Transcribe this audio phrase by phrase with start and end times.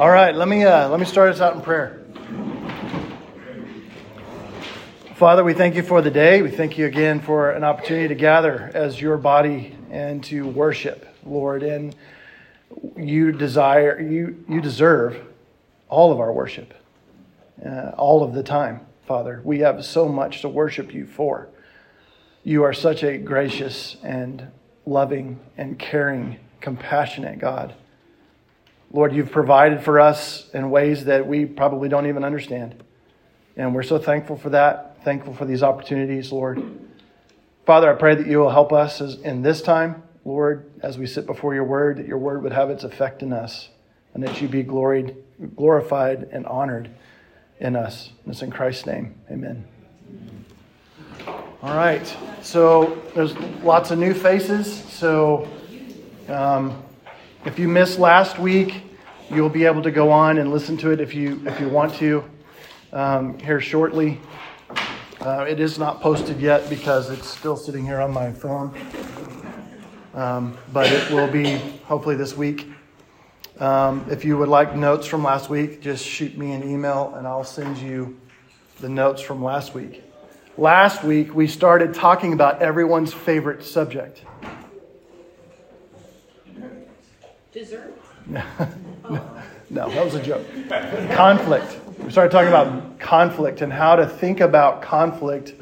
[0.00, 2.00] All right, let me uh, let me start us out in prayer.
[5.16, 6.40] Father, we thank you for the day.
[6.40, 11.06] We thank you again for an opportunity to gather as your body and to worship,
[11.22, 11.62] Lord.
[11.62, 11.94] And
[12.96, 15.22] you desire you you deserve
[15.90, 16.72] all of our worship,
[17.62, 19.42] uh, all of the time, Father.
[19.44, 21.50] We have so much to worship you for.
[22.42, 24.50] You are such a gracious and
[24.86, 27.74] loving and caring, compassionate God.
[28.92, 32.82] Lord, you've provided for us in ways that we probably don't even understand.
[33.56, 36.62] And we're so thankful for that, thankful for these opportunities, Lord.
[37.66, 41.26] Father, I pray that you will help us in this time, Lord, as we sit
[41.26, 43.68] before your word, that your word would have its effect in us
[44.14, 45.16] and that you be gloried,
[45.54, 46.90] glorified and honored
[47.60, 48.10] in us.
[48.24, 49.14] And it's in Christ's name.
[49.30, 49.64] Amen.
[51.62, 52.16] All right.
[52.42, 54.82] So there's lots of new faces.
[54.84, 55.48] So
[56.28, 56.82] um,
[57.46, 58.82] if you missed last week,
[59.30, 61.94] you'll be able to go on and listen to it if you if you want
[61.94, 62.22] to
[62.92, 64.20] um, here shortly.
[65.20, 68.74] Uh, it is not posted yet because it's still sitting here on my phone,
[70.14, 72.66] um, but it will be hopefully this week.
[73.58, 77.26] Um, if you would like notes from last week, just shoot me an email and
[77.26, 78.18] I'll send you
[78.80, 80.02] the notes from last week.
[80.58, 84.24] Last week, we started talking about everyone's favorite subject
[87.52, 87.92] Dessert?
[88.26, 88.40] no,
[89.70, 90.46] that was a joke.
[91.12, 91.78] Conflict.
[91.98, 95.54] We started talking about conflict and how to think about conflict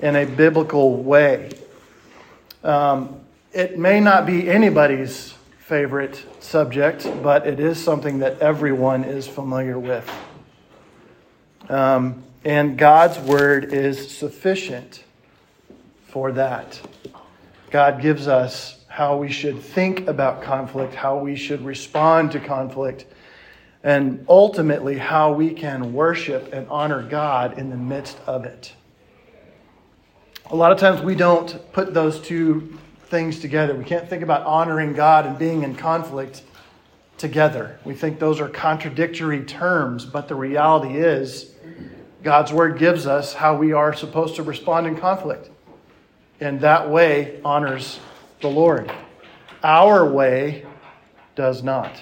[0.00, 1.50] in a biblical way.
[2.62, 3.20] Um,
[3.52, 9.78] it may not be anybody's favorite subject, but it is something that everyone is familiar
[9.78, 10.10] with.
[11.70, 15.04] Um, and God's word is sufficient
[16.08, 16.78] for that.
[17.70, 23.04] God gives us how we should think about conflict, how we should respond to conflict,
[23.82, 28.72] and ultimately how we can worship and honor God in the midst of it.
[30.46, 33.74] A lot of times we don't put those two things together.
[33.74, 36.44] We can't think about honoring God and being in conflict
[37.18, 37.80] together.
[37.84, 41.52] We think those are contradictory terms, but the reality is
[42.22, 45.50] God's word gives us how we are supposed to respond in conflict.
[46.38, 47.98] And that way honors
[48.44, 48.92] the Lord.
[49.62, 50.66] Our way
[51.34, 51.98] does not.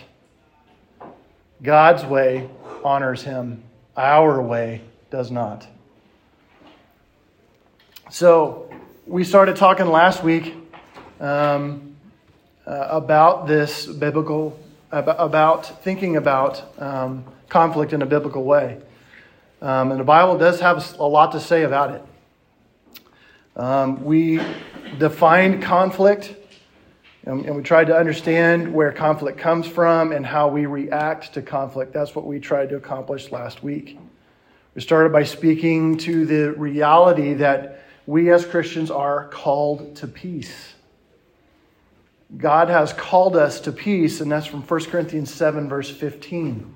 [1.62, 2.50] God's way
[2.82, 3.62] honors him.
[3.96, 5.64] Our way does not.
[8.10, 8.68] So,
[9.06, 10.52] we started talking last week
[11.20, 11.94] um,
[12.66, 14.58] uh, about this biblical,
[14.90, 18.80] about, thinking about um, conflict in a biblical way.
[19.60, 22.02] Um, and the Bible does have a lot to say about it.
[23.56, 24.40] Um, we
[24.98, 26.34] defined conflict,
[27.24, 31.42] and, and we tried to understand where conflict comes from and how we react to
[31.42, 31.92] conflict.
[31.92, 33.98] That's what we tried to accomplish last week.
[34.74, 40.72] We started by speaking to the reality that we as Christians are called to peace.
[42.36, 46.74] God has called us to peace, and that's from 1 Corinthians 7, verse 15.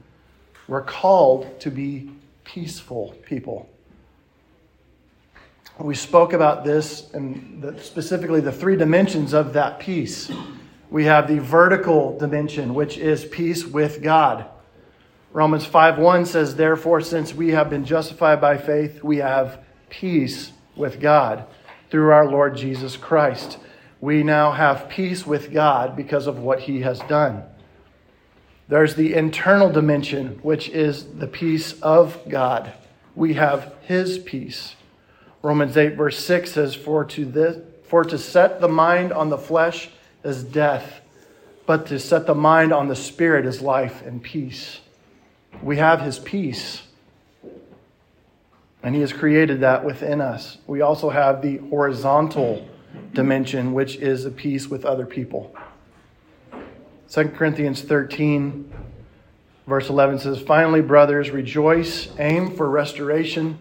[0.68, 2.10] We're called to be
[2.44, 3.70] peaceful people.
[5.78, 10.30] We spoke about this and the, specifically the three dimensions of that peace.
[10.90, 14.46] We have the vertical dimension, which is peace with God.
[15.32, 20.98] Romans 5:1 says, Therefore, since we have been justified by faith, we have peace with
[20.98, 21.44] God
[21.90, 23.58] through our Lord Jesus Christ.
[24.00, 27.42] We now have peace with God because of what he has done.
[28.68, 32.72] There's the internal dimension, which is the peace of God.
[33.14, 34.75] We have his peace.
[35.46, 39.38] Romans 8, verse 6 says, For to, this, for to set the mind on the
[39.38, 39.90] flesh
[40.24, 41.00] is death,
[41.66, 44.80] but to set the mind on the spirit is life and peace.
[45.62, 46.82] We have his peace,
[48.82, 50.58] and he has created that within us.
[50.66, 52.68] We also have the horizontal
[53.12, 55.54] dimension, which is a peace with other people.
[57.08, 58.72] 2 Corinthians 13,
[59.68, 63.60] verse 11 says, Finally, brothers, rejoice, aim for restoration,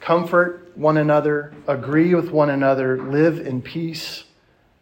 [0.00, 4.24] comfort one another, agree with one another, live in peace,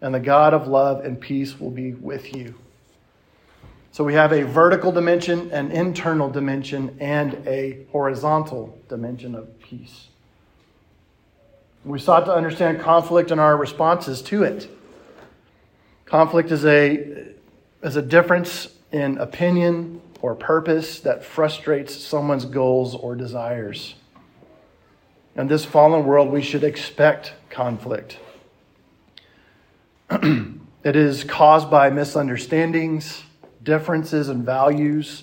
[0.01, 2.55] and the God of love and peace will be with you.
[3.93, 10.09] So we have a vertical dimension, an internal dimension, and a horizontal dimension of peace.
[11.85, 14.71] We sought to understand conflict and our responses to it.
[16.07, 17.35] Conflict is a,
[17.83, 23.95] is a difference in opinion or purpose that frustrates someone's goals or desires.
[25.35, 28.19] In this fallen world, we should expect conflict.
[30.11, 33.23] it is caused by misunderstandings,
[33.63, 35.23] differences in values,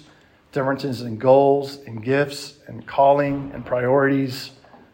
[0.51, 4.49] differences in goals and gifts and calling and priorities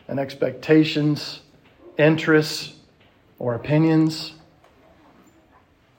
[0.10, 1.40] and expectations,
[1.98, 2.74] interests
[3.40, 4.34] or opinions.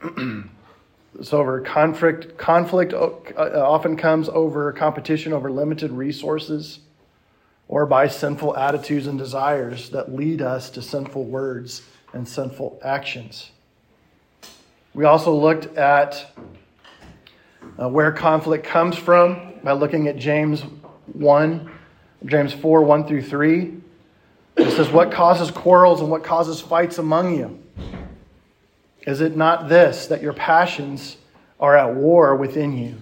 [1.23, 3.09] so over conflict conflict uh,
[3.39, 6.81] often comes over competition over limited resources
[7.69, 11.83] or by sinful attitudes and desires that lead us to sinful words
[12.13, 13.51] and sinful actions.
[14.95, 16.33] We also looked at
[17.79, 20.63] uh, where conflict comes from by looking at James
[21.13, 21.71] 1,
[22.25, 23.75] James 4, 1 through 3.
[24.57, 27.63] It says, What causes quarrels and what causes fights among you?
[29.07, 31.17] Is it not this, that your passions
[31.61, 32.97] are at war within you?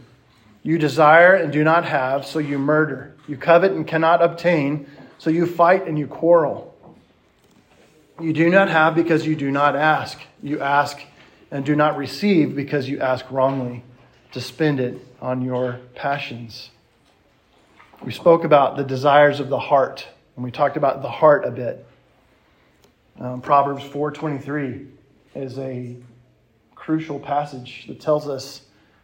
[0.62, 3.13] You desire and do not have, so you murder.
[3.26, 4.86] You covet and cannot obtain,
[5.18, 6.74] so you fight and you quarrel.
[8.20, 10.20] You do not have because you do not ask.
[10.42, 11.00] You ask
[11.50, 13.82] and do not receive because you ask wrongly
[14.32, 16.70] to spend it on your passions.
[18.02, 20.06] We spoke about the desires of the heart,
[20.36, 21.86] and we talked about the heart a bit.
[23.18, 24.88] Um, Proverbs 4:23
[25.34, 25.96] is a
[26.74, 28.62] crucial passage that tells us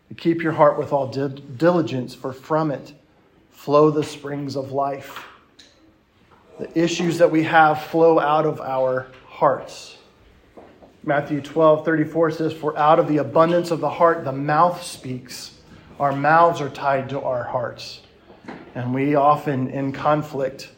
[0.09, 2.93] to keep your heart with all diligence, for from it
[3.61, 5.27] flow the springs of life.
[6.59, 9.99] The issues that we have flow out of our hearts.
[11.05, 15.59] Matthew 12, 34 says, For out of the abundance of the heart, the mouth speaks.
[15.99, 18.01] Our mouths are tied to our hearts.
[18.75, 20.71] And we often, in conflict,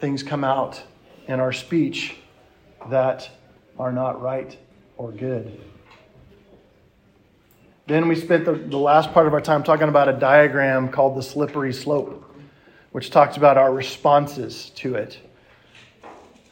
[0.00, 0.82] things come out
[1.28, 2.16] in our speech
[2.88, 3.28] that
[3.78, 4.56] are not right
[4.96, 5.60] or good.
[7.86, 11.18] Then we spent the, the last part of our time talking about a diagram called
[11.18, 12.24] the slippery slope,
[12.92, 15.18] which talks about our responses to it,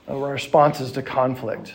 [0.09, 1.73] our responses to conflict.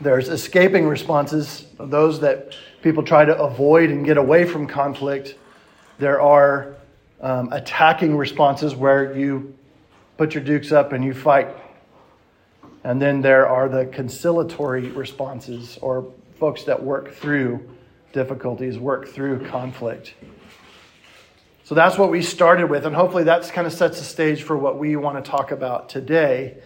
[0.00, 5.36] There's escaping responses, those that people try to avoid and get away from conflict.
[5.98, 6.76] There are
[7.20, 9.54] um, attacking responses where you
[10.16, 11.48] put your dukes up and you fight.
[12.84, 17.68] And then there are the conciliatory responses, or folks that work through
[18.12, 20.14] difficulties, work through conflict.
[21.64, 24.56] So that's what we started with, and hopefully that kind of sets the stage for
[24.56, 26.58] what we want to talk about today.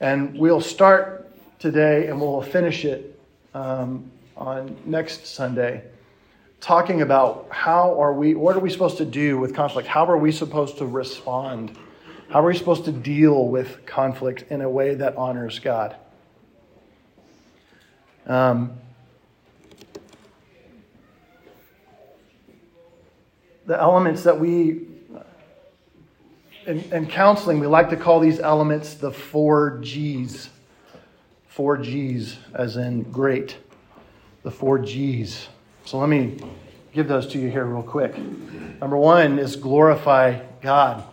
[0.00, 3.18] And we'll start today, and we'll finish it
[3.54, 5.84] um, on next Sunday,
[6.60, 9.88] talking about how are we, what are we supposed to do with conflict?
[9.88, 11.76] How are we supposed to respond?
[12.28, 15.96] How are we supposed to deal with conflict in a way that honors God?
[18.26, 18.72] Um,
[23.66, 24.86] the elements that we,
[26.66, 30.50] in, in counseling, we like to call these elements the four G's
[31.50, 33.58] four G's, as in great.
[34.44, 35.48] The four G's.
[35.84, 36.38] So let me
[36.94, 38.16] give those to you here, real quick.
[38.80, 41.04] Number one is glorify God.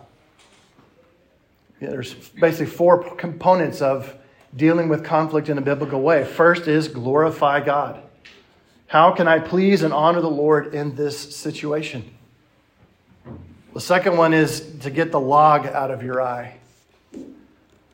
[1.80, 4.14] Yeah, there's basically four components of
[4.56, 6.24] dealing with conflict in a biblical way.
[6.24, 8.02] First is glorify God.
[8.86, 12.16] How can I please and honor the Lord in this situation?
[13.74, 16.56] The second one is to get the log out of your eye.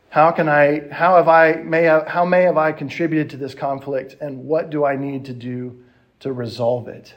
[0.08, 4.16] How can I, how have I, may how may have I contributed to this conflict
[4.20, 5.82] and what do I need to do
[6.20, 7.14] to resolve it?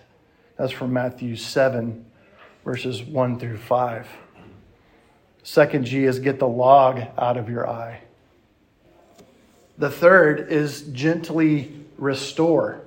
[0.58, 2.04] That's from Matthew 7,
[2.66, 4.08] verses 1 through 5.
[5.44, 8.02] Second G is get the log out of your eye.
[9.78, 12.82] The third is gently restore.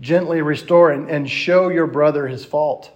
[0.00, 2.90] Gently restore and, and show your brother his fault.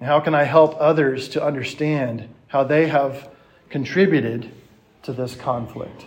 [0.00, 3.28] How can I help others to understand how they have
[3.72, 4.52] contributed
[5.02, 6.04] to this conflict.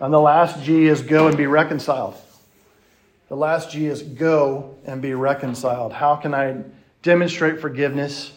[0.00, 2.16] And the last G is go and be reconciled.
[3.28, 5.92] The last G is go and be reconciled.
[5.92, 6.62] How can I
[7.02, 8.32] demonstrate forgiveness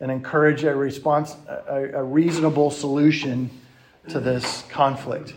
[0.00, 3.50] and encourage a response, a, a reasonable solution
[4.08, 5.34] to this conflict?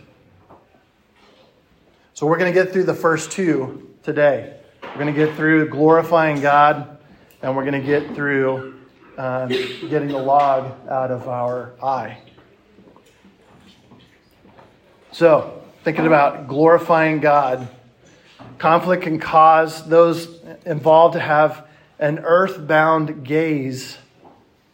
[2.13, 4.57] So we're going to get through the first two today.
[4.81, 6.97] We're going to get through glorifying God
[7.41, 8.75] and we're going to get through
[9.17, 12.21] um, getting the log out of our eye.
[15.11, 17.67] So, thinking about glorifying God,
[18.57, 21.67] conflict can cause those involved to have
[21.99, 23.97] an earthbound gaze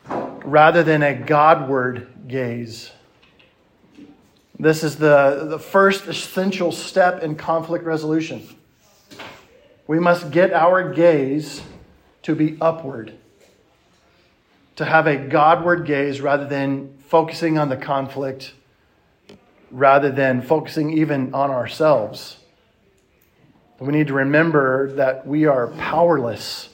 [0.07, 2.91] rather than a Godward gaze.
[4.59, 8.47] This is the, the first essential step in conflict resolution.
[9.87, 11.61] We must get our gaze
[12.23, 13.13] to be upward,
[14.77, 18.53] to have a Godward gaze rather than focusing on the conflict,
[19.69, 22.37] rather than focusing even on ourselves.
[23.79, 26.69] We need to remember that we are powerless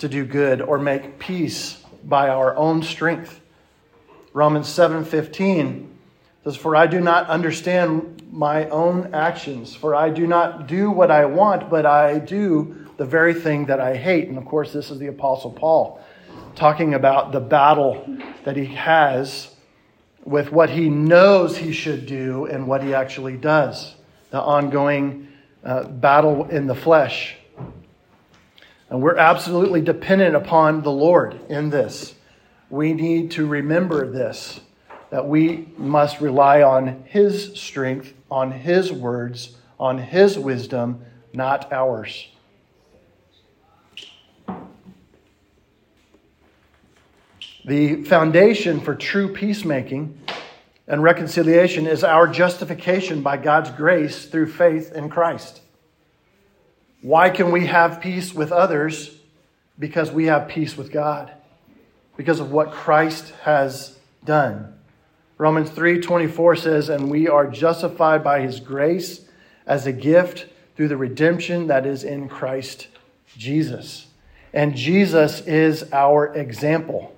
[0.00, 3.40] to do good or make peace by our own strength.
[4.34, 5.95] Romans 7:15
[6.46, 11.10] says for I do not understand my own actions for I do not do what
[11.10, 14.28] I want but I do the very thing that I hate.
[14.28, 16.00] And of course this is the apostle Paul
[16.54, 18.06] talking about the battle
[18.44, 19.54] that he has
[20.24, 23.94] with what he knows he should do and what he actually does.
[24.30, 25.28] The ongoing
[25.64, 27.36] uh, battle in the flesh.
[28.88, 32.14] And we're absolutely dependent upon the Lord in this.
[32.70, 34.60] We need to remember this
[35.10, 42.28] that we must rely on His strength, on His words, on His wisdom, not ours.
[47.64, 50.20] The foundation for true peacemaking
[50.86, 55.62] and reconciliation is our justification by God's grace through faith in Christ.
[57.02, 59.18] Why can we have peace with others?
[59.78, 61.32] Because we have peace with God.
[62.16, 64.75] Because of what Christ has done.
[65.38, 69.28] Romans 3:24 says, "And we are justified by his grace
[69.66, 72.88] as a gift through the redemption that is in Christ
[73.36, 74.06] Jesus."
[74.54, 77.14] And Jesus is our example.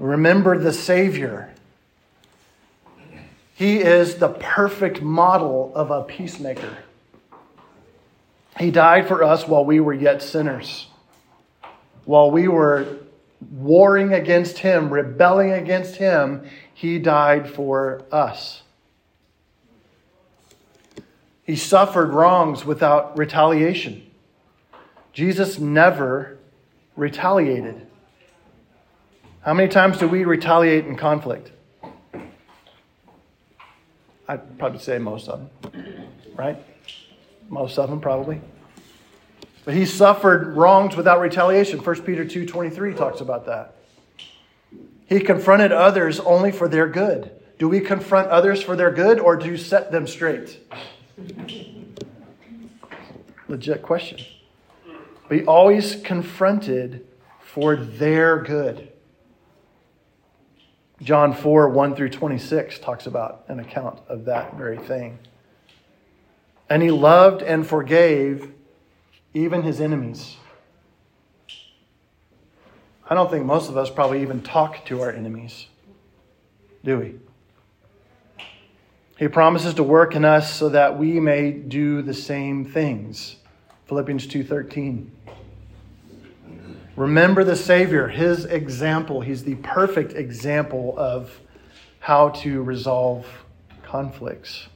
[0.00, 1.50] Remember the Savior.
[3.54, 6.78] He is the perfect model of a peacemaker.
[8.58, 10.88] He died for us while we were yet sinners,
[12.04, 12.86] while we were
[13.40, 16.48] warring against Him, rebelling against Him.
[16.72, 18.62] He died for us.
[21.44, 24.04] He suffered wrongs without retaliation.
[25.12, 26.38] Jesus never
[26.94, 27.86] retaliated.
[29.40, 31.52] How many times do we retaliate in conflict?
[34.28, 36.58] I'd probably say most of them, right?
[37.48, 38.40] most of them probably.
[39.68, 41.80] But he suffered wrongs without retaliation.
[41.80, 43.74] 1 Peter 2:23 talks about that.
[45.04, 47.32] He confronted others only for their good.
[47.58, 50.58] Do we confront others for their good or do you set them straight?
[53.46, 54.20] Legit question.
[55.28, 57.06] But he always confronted
[57.38, 58.90] for their good.
[61.02, 65.18] John 4, 1 through 26 talks about an account of that very thing.
[66.70, 68.54] And he loved and forgave
[69.34, 70.36] even his enemies.
[73.08, 75.66] I don't think most of us probably even talk to our enemies,
[76.84, 77.14] do we?
[79.18, 83.36] He promises to work in us so that we may do the same things.
[83.86, 85.10] Philippians 2:13.
[86.96, 89.20] Remember the Savior, his example.
[89.20, 91.40] He's the perfect example of
[92.00, 93.26] how to resolve
[93.82, 94.68] conflicts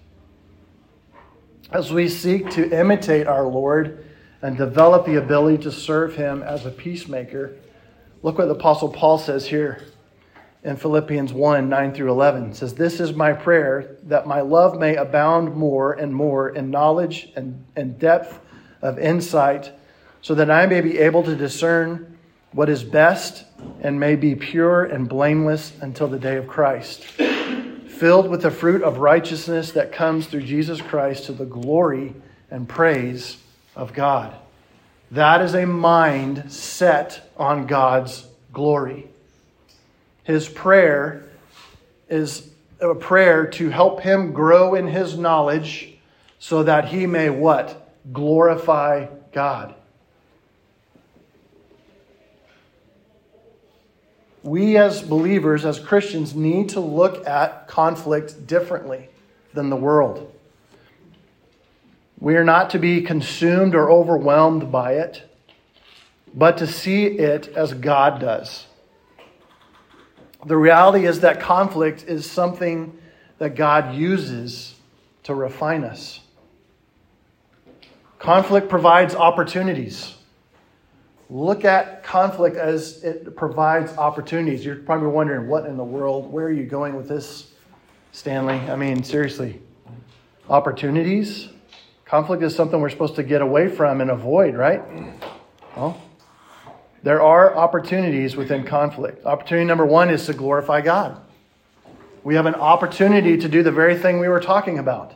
[1.73, 4.05] as we seek to imitate our Lord
[4.43, 7.57] and develop the ability to serve Him as a peacemaker,
[8.23, 9.85] look what the Apostle Paul says here
[10.65, 12.51] in Philippians 1 9 through 11.
[12.51, 16.71] It says, This is my prayer, that my love may abound more and more in
[16.71, 18.41] knowledge and, and depth
[18.83, 19.73] of insight,
[20.21, 22.19] so that I may be able to discern
[22.51, 23.45] what is best
[23.81, 27.05] and may be pure and blameless until the day of Christ
[28.03, 32.13] filled with the fruit of righteousness that comes through Jesus Christ to the glory
[32.51, 33.37] and praise
[33.75, 34.35] of God.
[35.11, 39.09] That is a mind set on God's glory.
[40.25, 41.25] His prayer
[42.09, 42.49] is
[42.81, 45.95] a prayer to help him grow in his knowledge
[46.39, 47.95] so that he may what?
[48.13, 49.75] Glorify God.
[54.43, 59.09] we as believers, as Christians, need to look at conflict differently
[59.55, 60.32] than the world.
[62.23, 65.23] We are not to be consumed or overwhelmed by it,
[66.33, 68.67] but to see it as God does.
[70.47, 72.97] The reality is that conflict is something
[73.39, 74.77] that God uses
[75.25, 76.21] to refine us.
[78.19, 80.15] Conflict provides opportunities
[81.33, 84.65] look at conflict as it provides opportunities.
[84.65, 86.31] You're probably wondering, what in the world?
[86.31, 87.51] Where are you going with this,
[88.13, 88.57] Stanley?
[88.71, 89.61] I mean, seriously.
[90.51, 91.49] Opportunities?
[92.13, 94.83] Conflict is something we're supposed to get away from and avoid, right?
[95.75, 95.99] Well,
[97.03, 99.25] there are opportunities within conflict.
[99.25, 101.19] Opportunity number one is to glorify God.
[102.23, 105.15] We have an opportunity to do the very thing we were talking about.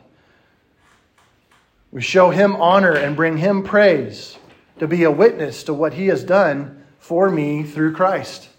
[1.91, 4.39] We show Him honor and bring Him praise
[4.79, 8.49] to be a witness to what he has done for me through Christ.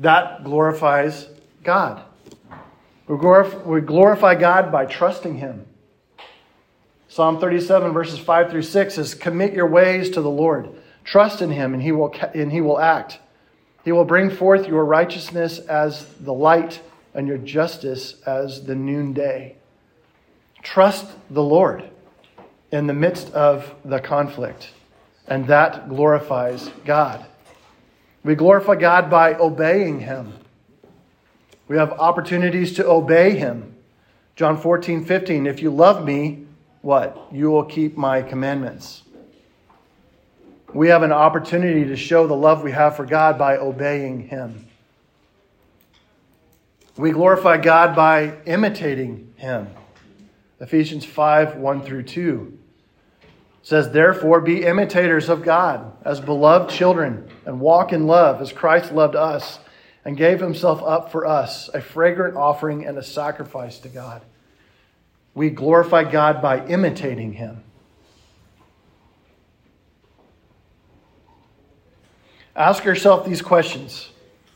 [0.00, 1.28] That glorifies
[1.62, 2.02] God.
[3.06, 3.16] We
[3.82, 5.64] glorify God by trusting him.
[7.16, 10.68] Psalm 37, verses 5 through 6 says, Commit your ways to the Lord.
[11.02, 13.20] Trust in him, and he will, and he will act.
[13.86, 16.82] He will bring forth your righteousness as the light
[17.14, 19.56] and your justice as the noonday.
[20.62, 21.88] Trust the Lord
[22.70, 24.68] in the midst of the conflict,
[25.26, 27.24] and that glorifies God.
[28.24, 30.34] We glorify God by obeying him.
[31.66, 33.74] We have opportunities to obey him.
[34.34, 35.46] John 14, 15.
[35.46, 36.45] If you love me,
[36.86, 37.26] what?
[37.32, 39.02] You will keep my commandments.
[40.72, 44.68] We have an opportunity to show the love we have for God by obeying him.
[46.96, 49.66] We glorify God by imitating him.
[50.60, 52.56] Ephesians 5 1 through 2
[53.64, 58.92] says, Therefore, be imitators of God as beloved children, and walk in love as Christ
[58.92, 59.58] loved us
[60.04, 64.22] and gave himself up for us, a fragrant offering and a sacrifice to God.
[65.36, 67.62] We glorify God by imitating him.
[72.56, 74.08] Ask yourself these questions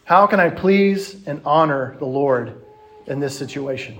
[0.04, 2.64] How can I please and honor the Lord
[3.06, 3.98] in this situation?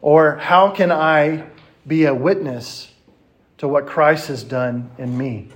[0.00, 1.44] Or how can I
[1.86, 2.90] be a witness
[3.58, 5.48] to what Christ has done in me?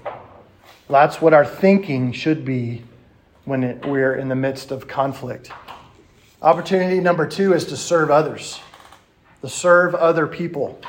[0.91, 2.83] That's what our thinking should be
[3.47, 5.51] when it, we're in the midst of conflict.
[6.43, 8.61] Opportunity number two is to serve others
[9.43, 10.81] to serve other people.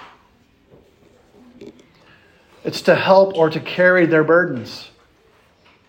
[2.63, 4.89] It's to help or to carry their burdens.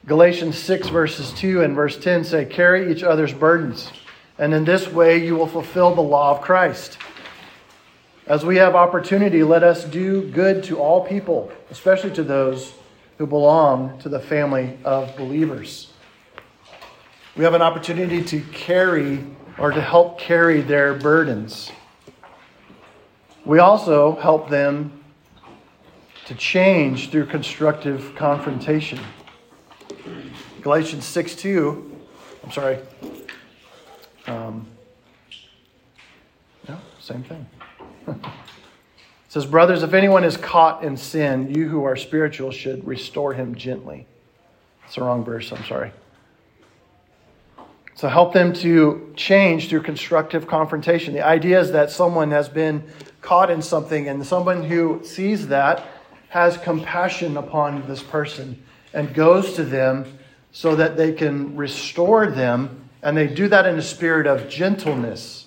[0.07, 3.91] Galatians 6, verses 2 and verse 10 say, Carry each other's burdens,
[4.39, 6.99] and in this way you will fulfill the law of Christ.
[8.27, 12.73] As we have opportunity, let us do good to all people, especially to those
[13.19, 15.93] who belong to the family of believers.
[17.37, 19.25] We have an opportunity to carry
[19.59, 21.71] or to help carry their burdens.
[23.45, 25.05] We also help them
[26.25, 28.99] to change through constructive confrontation.
[30.63, 32.01] Galatians 6 2,
[32.43, 32.79] I'm sorry.
[34.27, 34.67] Um,
[36.67, 37.47] no, same thing.
[38.09, 38.17] it
[39.29, 43.55] says, Brothers, if anyone is caught in sin, you who are spiritual should restore him
[43.55, 44.07] gently.
[44.87, 45.93] It's the wrong verse, I'm sorry.
[47.97, 51.15] So help them to change through constructive confrontation.
[51.15, 52.83] The idea is that someone has been
[53.21, 55.87] caught in something, and someone who sees that
[56.29, 60.19] has compassion upon this person and goes to them
[60.51, 65.47] so that they can restore them, and they do that in a spirit of gentleness.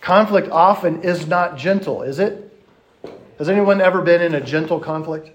[0.00, 2.52] Conflict often is not gentle, is it?
[3.38, 5.30] Has anyone ever been in a gentle conflict?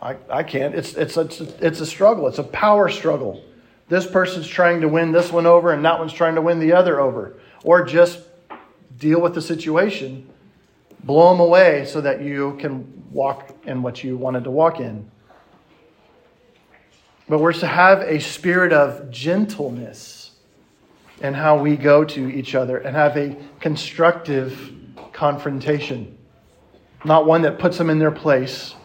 [0.00, 0.74] I, I can't.
[0.74, 3.42] It's, it's, it's, it's a struggle, it's a power struggle.
[3.88, 6.72] This person's trying to win this one over, and that one's trying to win the
[6.72, 8.20] other over or just
[8.98, 10.28] deal with the situation,
[11.02, 15.10] blow them away so that you can walk in what you wanted to walk in.
[17.28, 20.30] But we're to have a spirit of gentleness
[21.20, 24.72] in how we go to each other and have a constructive
[25.12, 26.16] confrontation.
[27.04, 28.75] Not one that puts them in their place,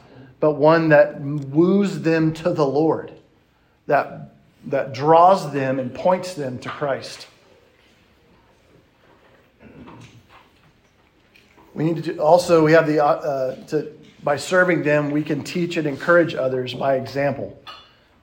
[0.41, 3.13] but one that woos them to the Lord,
[3.86, 4.34] that,
[4.65, 7.27] that draws them and points them to Christ.
[11.73, 15.43] We need to do, also we have the uh, to by serving them we can
[15.43, 17.58] teach and encourage others by example.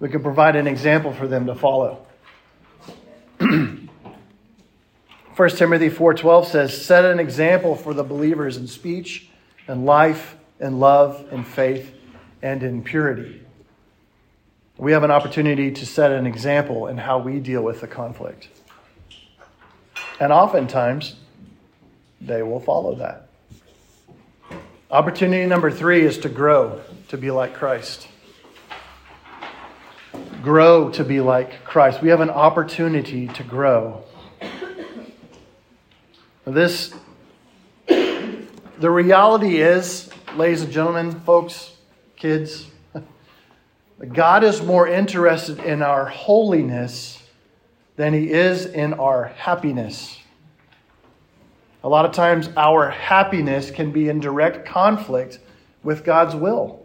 [0.00, 2.04] We can provide an example for them to follow.
[3.38, 3.88] 1
[5.50, 9.30] Timothy 4:12 says, "Set an example for the believers in speech
[9.66, 11.94] and life and love and faith
[12.42, 13.42] and in purity."
[14.76, 18.48] We have an opportunity to set an example in how we deal with the conflict.
[20.20, 21.16] And oftentimes,
[22.20, 23.28] they will follow that.
[24.90, 28.08] Opportunity number three is to grow to be like Christ.
[30.42, 32.00] Grow to be like Christ.
[32.00, 34.04] We have an opportunity to grow.
[36.46, 36.94] This,
[37.86, 41.72] the reality is, ladies and gentlemen, folks,
[42.18, 42.66] kids,
[44.12, 47.22] God is more interested in our holiness
[47.96, 50.18] than he is in our happiness.
[51.82, 55.38] A lot of times, our happiness can be in direct conflict
[55.82, 56.84] with God's will.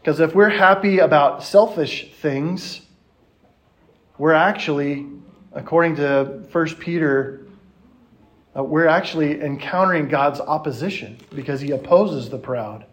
[0.00, 2.80] Because if we're happy about selfish things,
[4.16, 5.06] we're actually,
[5.52, 7.46] according to 1 Peter,
[8.56, 12.86] uh, we're actually encountering God's opposition because he opposes the proud,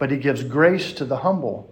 [0.00, 1.70] but he gives grace to the humble.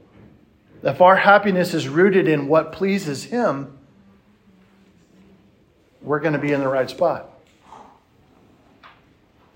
[0.83, 3.79] If our happiness is rooted in what pleases him,
[6.03, 7.31] we're going to be in the right spot.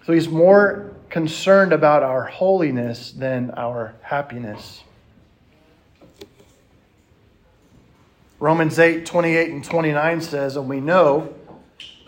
[0.07, 4.83] So he's more concerned about our holiness than our happiness.
[8.41, 11.35] Romans 8, 28 and 29 says, And we know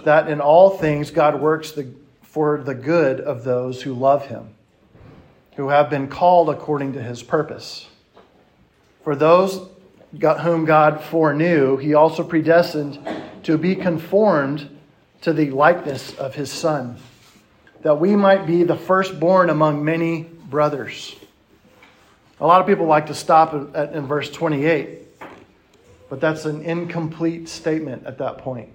[0.05, 4.55] that in all things God works the, for the good of those who love him,
[5.57, 7.89] who have been called according to his purpose.
[9.03, 9.69] For those
[10.21, 12.99] whom God foreknew, he also predestined
[13.45, 14.71] to be conformed
[15.21, 16.97] to the likeness of his Son,
[17.83, 21.15] that we might be the firstborn among many brothers.
[22.41, 25.01] A lot of people like to stop at, in verse 28,
[26.11, 28.71] but that's an incomplete statement at that point.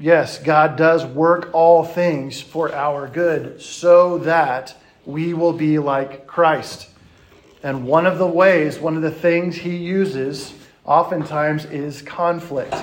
[0.00, 6.24] Yes, God does work all things for our good so that we will be like
[6.28, 6.88] Christ.
[7.64, 12.76] And one of the ways, one of the things he uses oftentimes is conflict.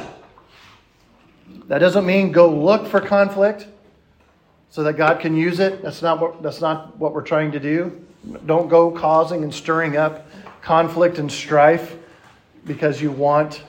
[1.67, 3.65] That doesn't mean go look for conflict
[4.69, 5.81] so that God can use it.
[5.81, 8.05] That's not what, that's not what we're trying to do.
[8.45, 10.27] Don't go causing and stirring up
[10.61, 11.95] conflict and strife
[12.65, 13.63] because you want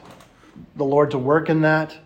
[0.75, 1.97] the Lord to work in that.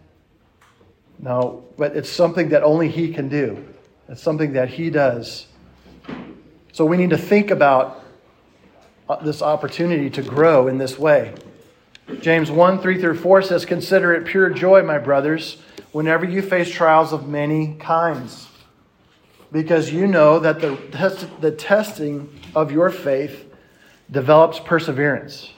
[1.23, 3.67] No, but it's something that only He can do.
[4.09, 5.47] It's something that He does.
[6.73, 8.03] So we need to think about
[9.09, 11.35] uh, this opportunity to grow in this way.
[12.21, 15.59] James 1 3 through 4 says, Consider it pure joy, my brothers,
[15.93, 18.49] whenever you face trials of many kinds,
[19.53, 23.47] because you know that the, test, the testing of your faith
[24.11, 25.53] develops perseverance.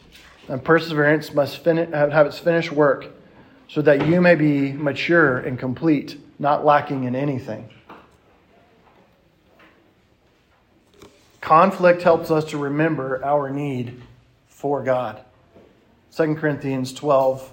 [0.48, 3.06] And perseverance must fin- have its finished work
[3.72, 7.70] so that you may be mature and complete, not lacking in anything.
[11.40, 14.02] Conflict helps us to remember our need
[14.46, 15.24] for God.
[16.14, 17.50] 2 Corinthians 12,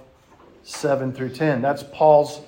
[0.62, 1.62] 7 through 10.
[1.62, 2.42] That's Paul's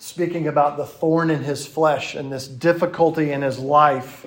[0.00, 4.26] speaking about the thorn in his flesh and this difficulty in his life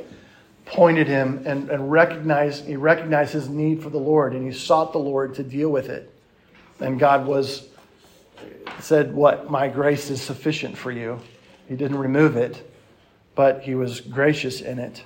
[0.65, 4.93] pointed him and, and recognized he recognized his need for the Lord and he sought
[4.93, 6.09] the Lord to deal with it.
[6.79, 7.67] And God was
[8.79, 9.49] said, What?
[9.49, 11.19] My grace is sufficient for you.
[11.67, 12.69] He didn't remove it,
[13.36, 15.03] but he was gracious in it.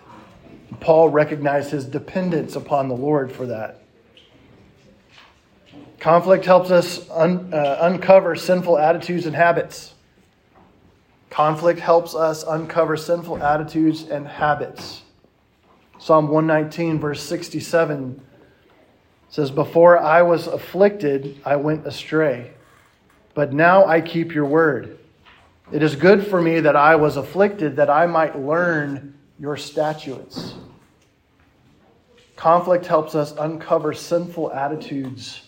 [0.79, 3.81] Paul recognized his dependence upon the Lord for that.
[5.99, 9.93] Conflict helps us un, uh, uncover sinful attitudes and habits.
[11.29, 15.01] Conflict helps us uncover sinful attitudes and habits.
[15.99, 18.21] Psalm 119, verse 67
[19.29, 22.51] says, Before I was afflicted, I went astray,
[23.37, 24.97] but now I keep your word.
[25.71, 30.55] It is good for me that I was afflicted, that I might learn your statutes.
[32.35, 35.43] Conflict helps us uncover sinful attitudes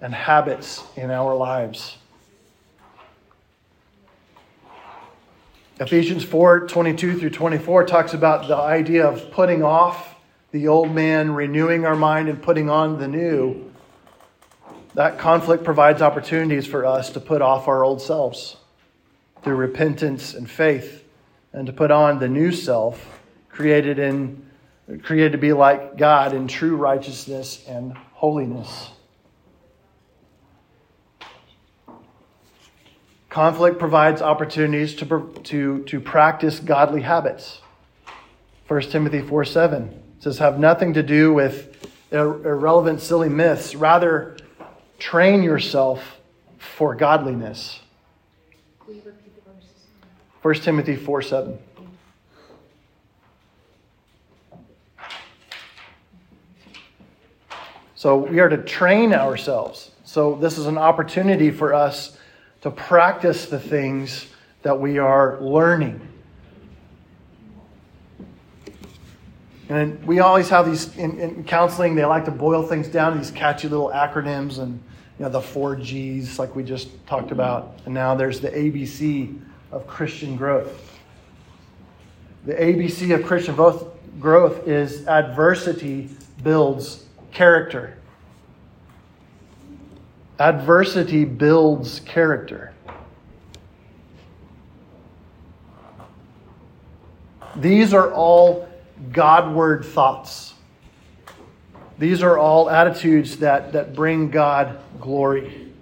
[0.00, 1.98] and habits in our lives.
[5.80, 10.16] Ephesians 4 22 through 24 talks about the idea of putting off
[10.50, 13.70] the old man, renewing our mind, and putting on the new.
[14.94, 18.56] That conflict provides opportunities for us to put off our old selves
[19.42, 21.04] through repentance and faith,
[21.52, 24.46] and to put on the new self created in
[25.02, 28.90] created to be like God in true righteousness and holiness.
[33.32, 37.62] Conflict provides opportunities to, to, to practice godly habits.
[38.68, 43.74] 1 Timothy 4 7 says, Have nothing to do with irrelevant, silly myths.
[43.74, 44.36] Rather,
[45.02, 46.20] train yourself
[46.58, 47.80] for godliness.
[50.42, 51.58] 1 Timothy 4 7.
[57.96, 59.90] So we are to train ourselves.
[60.04, 62.16] So this is an opportunity for us
[62.60, 64.26] to practice the things
[64.62, 66.00] that we are learning.
[69.68, 73.32] And we always have these in, in, counseling, they like to boil things down these
[73.32, 74.80] catchy little acronyms and
[75.22, 77.78] know the four G's like we just talked about.
[77.84, 79.38] And now there's the ABC
[79.70, 81.00] of Christian growth.
[82.44, 86.10] The ABC of Christian growth is adversity
[86.42, 87.96] builds character.
[90.40, 92.72] Adversity builds character.
[97.54, 98.68] These are all
[99.12, 100.51] Godward thoughts.
[101.98, 105.72] These are all attitudes that, that bring God glory.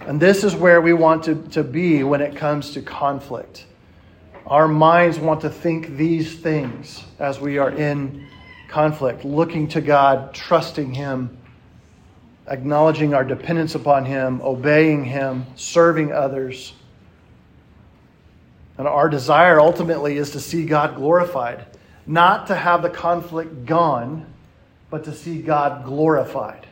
[0.00, 3.66] And this is where we want to, to be when it comes to conflict.
[4.46, 8.26] Our minds want to think these things as we are in
[8.68, 11.38] conflict, looking to God, trusting Him,
[12.46, 16.74] acknowledging our dependence upon Him, obeying Him, serving others.
[18.76, 21.64] And our desire ultimately is to see God glorified,
[22.06, 24.26] not to have the conflict gone,
[24.94, 26.68] but to see God glorified.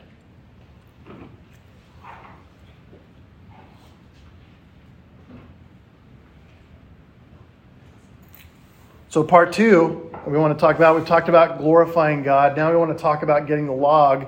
[9.08, 12.56] So, part two, we want to talk about, we've talked about glorifying God.
[12.56, 14.26] Now we want to talk about getting the log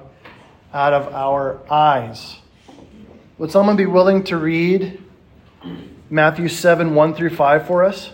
[0.73, 2.39] out of our eyes.
[3.39, 5.01] Would someone be willing to read
[6.11, 8.11] Matthew 7 1 through 5 for us?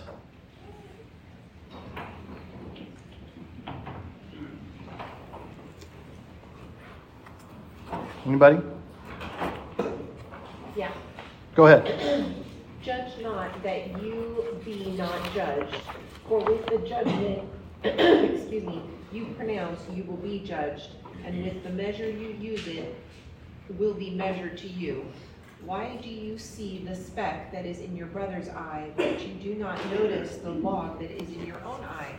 [8.31, 8.59] Anybody?
[10.73, 10.93] Yeah.
[11.53, 12.33] Go ahead.
[12.81, 15.75] Judge not that you be not judged.
[16.29, 17.43] For with the judgment,
[17.83, 20.91] excuse me, you pronounce, you will be judged.
[21.25, 22.95] And with the measure you use it,
[23.77, 25.05] will be measured to you.
[25.65, 29.55] Why do you see the speck that is in your brother's eye, but you do
[29.55, 32.15] not notice the log that is in your own eye?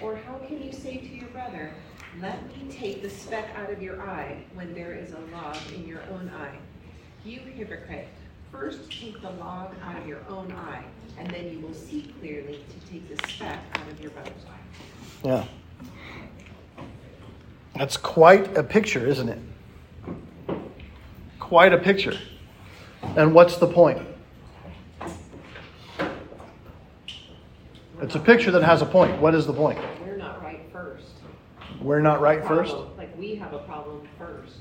[0.00, 1.74] Or how can you say to your brother,
[2.20, 5.86] Let me take the speck out of your eye, when there is a log in
[5.86, 6.58] your own eye?
[7.24, 8.08] You hypocrite,
[8.50, 10.84] first take the log out of your own eye,
[11.18, 15.24] and then you will see clearly to take the speck out of your brother's eye.
[15.24, 15.44] Yeah.
[17.74, 19.38] That's quite a picture, isn't it?
[21.38, 22.18] Quite a picture.
[23.16, 24.06] And what's the point?
[28.02, 29.18] It's a picture that has a point.
[29.20, 29.78] What is the point?
[30.04, 31.06] We're not right first.
[31.82, 32.74] We're not right first?
[32.96, 34.56] Like, we have a problem first.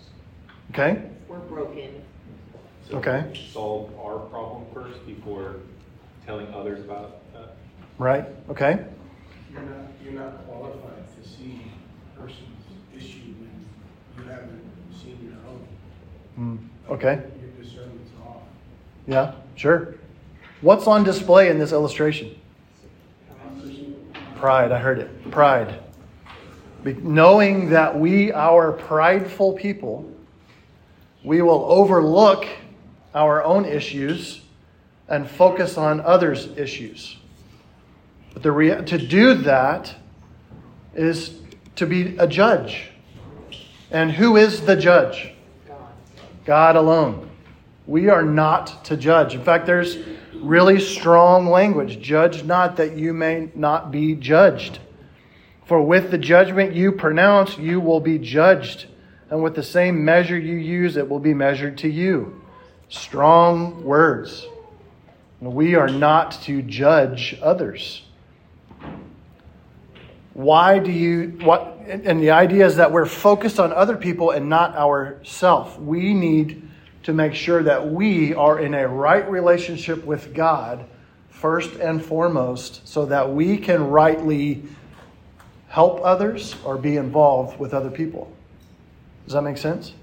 [0.71, 1.03] Okay?
[1.27, 2.01] We're broken.
[2.89, 3.31] So Okay.
[3.51, 5.57] Solve our problem first before
[6.25, 7.55] telling others about that.
[7.97, 8.25] Right?
[8.49, 8.83] Okay?
[9.51, 11.61] You're not, you're not qualified to see
[12.15, 12.47] a person's
[12.95, 13.65] issue when
[14.17, 14.61] you haven't
[14.93, 16.57] seen your own.
[16.57, 17.21] Mm, Okay?
[17.39, 18.41] Your discernment's off.
[19.07, 19.95] Yeah, sure.
[20.61, 22.35] What's on display in this illustration?
[24.35, 25.29] Pride, I heard it.
[25.31, 25.83] Pride.
[26.83, 30.09] Knowing that we are prideful people,
[31.23, 32.47] we will overlook
[33.13, 34.41] our own issues
[35.07, 37.17] and focus on others' issues.
[38.33, 39.93] But the rea- to do that
[40.95, 41.39] is
[41.75, 42.89] to be a judge.
[43.91, 45.33] And who is the judge?
[46.45, 47.29] God alone.
[47.85, 49.35] We are not to judge.
[49.35, 49.97] In fact, there's
[50.33, 54.79] really strong language judge not that you may not be judged.
[55.71, 58.87] For with the judgment you pronounce, you will be judged.
[59.29, 62.41] And with the same measure you use, it will be measured to you.
[62.89, 64.45] Strong words.
[65.39, 68.01] We are not to judge others.
[70.33, 74.49] Why do you what and the idea is that we're focused on other people and
[74.49, 75.79] not ourself.
[75.79, 76.67] We need
[77.03, 80.83] to make sure that we are in a right relationship with God
[81.29, 84.63] first and foremost so that we can rightly
[85.71, 88.29] help others or be involved with other people.
[89.23, 89.93] Does that make sense?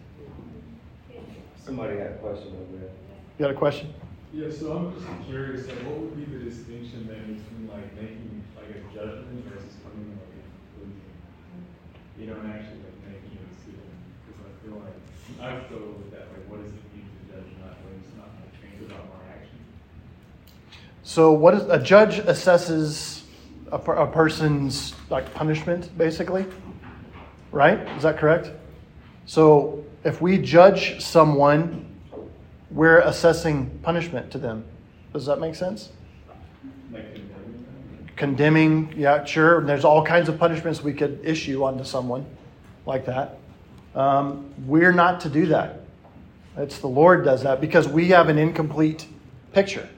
[1.62, 2.88] Somebody had a question over there.
[3.36, 3.92] You got a question?
[4.32, 8.44] Yeah, so I'm just curious, like, what would be the distinction then between like making
[8.56, 11.04] like a judgment versus coming like a conclusion?
[12.16, 13.92] You know, and actually like making a decision,
[14.24, 14.96] because I feel like
[15.36, 16.32] I struggle with that.
[16.32, 19.36] Like, what does it mean to judge not when it's not like trained about my
[19.36, 19.60] action?
[21.04, 23.17] So, what is a judge assesses
[23.72, 26.46] a, a person's like punishment, basically,
[27.52, 27.78] right?
[27.96, 28.50] Is that correct?
[29.26, 31.86] So, if we judge someone,
[32.70, 34.64] we're assessing punishment to them.
[35.12, 35.90] Does that make sense?
[38.16, 39.62] Condemning, yeah, sure.
[39.62, 42.26] There's all kinds of punishments we could issue onto someone
[42.86, 43.38] like that.
[43.94, 45.80] Um, we're not to do that.
[46.56, 49.06] It's the Lord does that because we have an incomplete
[49.52, 49.88] picture.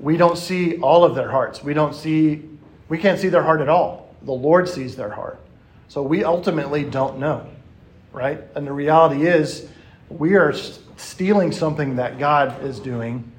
[0.00, 1.62] We don't see all of their hearts.
[1.62, 2.48] We don't see,
[2.92, 4.14] we can't see their heart at all.
[4.20, 5.40] The Lord sees their heart.
[5.88, 7.48] So we ultimately don't know,
[8.12, 8.38] right?
[8.54, 9.66] And the reality is,
[10.10, 10.52] we are
[10.98, 13.32] stealing something that God is doing,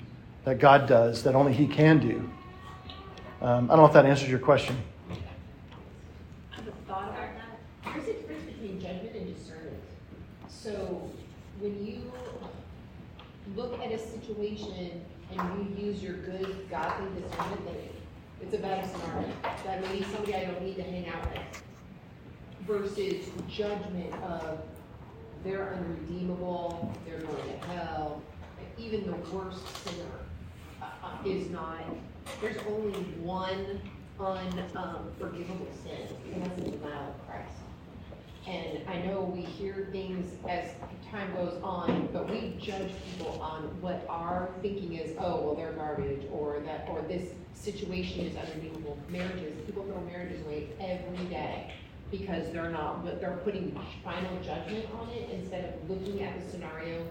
[0.44, 2.28] that God does, that only He can do.
[3.44, 4.76] Um, I don't know if that answers your question.
[5.12, 7.94] I have a thought about that.
[7.94, 9.84] There's a difference between judgment and discernment.
[10.48, 11.12] So
[11.60, 12.12] when you
[13.56, 17.93] look at a situation and you use your good godly discernment, then
[18.44, 19.30] it's a better scenario.
[19.64, 21.64] That maybe somebody I don't need to hang out with.
[22.68, 24.60] Versus judgment of
[25.44, 28.22] they're unredeemable, they're going to hell.
[28.78, 30.06] Even the worst sinner
[30.82, 31.84] uh, uh, is not,
[32.42, 33.82] there's only one
[34.20, 37.63] unforgivable sin, and that's the denial of Christ.
[38.48, 40.72] And I know we hear things as
[41.10, 45.72] time goes on, but we judge people on what our thinking is, oh, well, they're
[45.74, 48.98] garbage, or that, or this situation is unredeemable.
[49.10, 51.72] Marriages, people throw marriages away every day
[52.12, 56.52] because they're not, but they're putting final judgment on it instead of looking at the
[56.52, 57.06] scenario,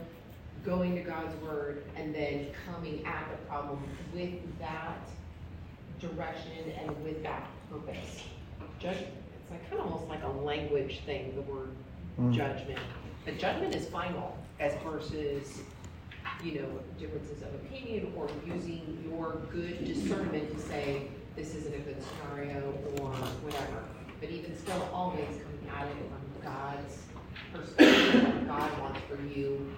[0.64, 4.98] going to God's word, and then coming at the problem with that
[6.00, 8.22] direction and with that purpose.
[8.78, 9.12] Judgment,
[9.52, 11.68] like kind of almost like a language thing, the word
[12.20, 12.32] Mm.
[12.34, 12.78] judgment.
[13.24, 15.62] But judgment is final as versus,
[16.44, 21.78] you know, differences of opinion or using your good discernment to say, this isn't a
[21.78, 22.60] good scenario
[22.98, 23.08] or
[23.42, 23.84] whatever.
[24.20, 26.98] But even still, always coming at it from God's
[27.54, 29.74] perspective, what God wants for you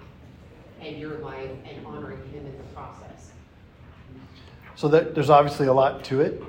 [0.81, 3.31] and your life and honoring Him in the process.
[4.75, 6.43] So that, there's obviously a lot to it,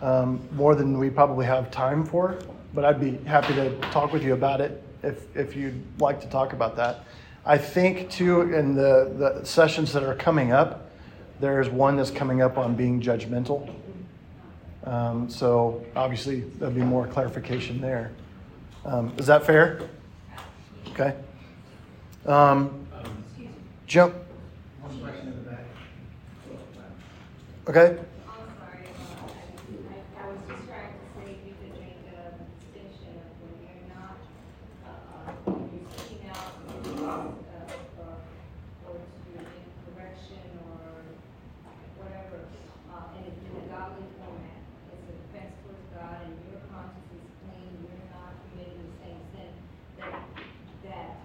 [0.00, 2.38] um, more than we probably have time for.
[2.72, 6.28] But I'd be happy to talk with you about it if, if you'd like to
[6.28, 7.04] talk about that.
[7.44, 10.90] I think too, in the, the sessions that are coming up,
[11.40, 13.74] there's one that's coming up on being judgmental.
[14.84, 18.12] Um, so obviously there'll be more clarification there.
[18.84, 19.88] Um, is that fair?
[20.88, 21.14] Okay.
[22.26, 22.86] Um,
[23.86, 24.14] jump.
[24.80, 25.64] One question in the back.
[27.68, 27.98] Okay.
[27.98, 29.28] I'm sorry, uh,
[29.92, 33.54] I, I was just trying to say if you could make a distinction of when
[33.62, 34.16] you're not,
[34.84, 36.56] uh, uh, you're speaking out,
[37.04, 37.30] uh,
[38.00, 41.04] uh, or to make correction or
[42.00, 42.48] whatever,
[42.90, 44.60] uh, in a, in a godly format.
[44.92, 49.22] It's a defense towards God and your conscience is clean, you're not committing the same
[49.30, 49.52] sin,
[50.00, 50.26] that,
[50.84, 51.22] that,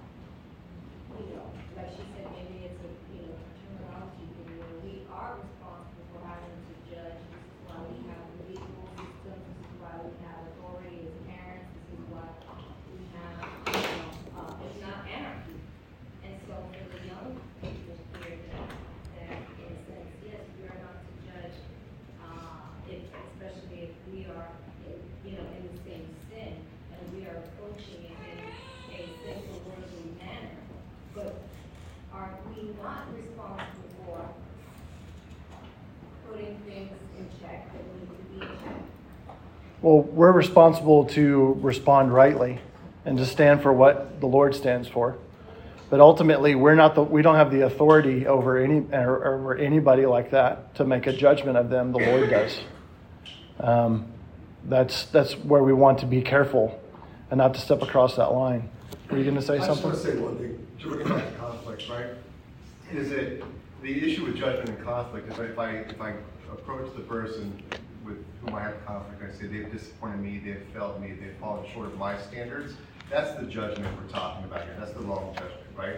[1.16, 1.48] you know,
[1.80, 6.20] like she said, maybe it's a, you know, terminology, you know, we are responsible for
[6.28, 7.20] having to judge.
[7.32, 11.16] This is why we have the legal system, this is why we have authority as
[11.24, 12.28] parents, this is why
[12.92, 15.56] we have, you know, uh, it's not anarchy.
[16.28, 18.68] And so for the young people here, that,
[19.16, 21.56] that in a sense, yes, we are not to judge,
[22.20, 24.52] uh, if, especially if we are,
[24.84, 26.60] in, you know, in the same sin,
[26.92, 30.60] and we are approaching it in a sinful, worldly manner.
[31.16, 31.40] But
[32.12, 34.20] are we not responsible for
[36.28, 38.84] putting things in check that need to be in check?
[39.86, 42.60] Well, we're responsible to respond rightly
[43.06, 45.15] and to stand for what the Lord stands for.
[45.91, 50.08] But ultimately, we're not the, we don't have the authority over any or, over anybody
[50.08, 51.91] like that to make a judgment of them.
[51.91, 52.60] The Lord does.
[53.60, 54.12] Um,
[54.63, 56.82] that's that's where we want to be careful
[57.30, 58.71] and not to step across that line.
[59.12, 59.91] Were you going to say I just something?
[59.91, 60.67] want to say one thing,
[61.00, 62.08] it back conflict, right?
[62.91, 63.43] Is it
[63.84, 66.15] the issue with judgment and conflict is if I, if I
[66.52, 67.62] approach the person
[68.06, 71.65] with whom I have conflict, I say they've disappointed me, they've failed me, they've fallen
[71.74, 72.74] short of my standards,
[73.10, 75.98] that's the judgment we're talking about here, that's the wrong judgment, right?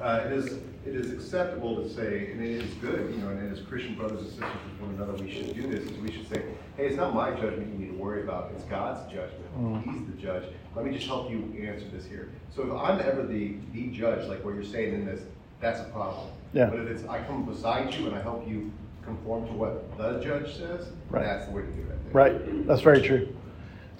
[0.00, 0.46] Uh, it is,
[0.84, 4.22] it is acceptable to say, and it is good, you know, and as Christian brothers
[4.22, 6.42] and sisters with one another, we should do this, is we should say,
[6.76, 9.84] hey, it's not my judgment you need to worry about, it's God's judgment.
[9.84, 10.44] He's the judge.
[10.74, 12.32] Let me just help you answer this here.
[12.54, 15.22] So if I'm ever the, the judge, like what you're saying in this,
[15.60, 16.26] that's a problem.
[16.52, 16.66] Yeah.
[16.66, 18.72] But if it's, I come beside you and I help you
[19.04, 21.24] conform to what the judge says, Right.
[21.24, 21.98] that's the way to do it.
[22.12, 22.66] Right.
[22.66, 23.28] That's very true.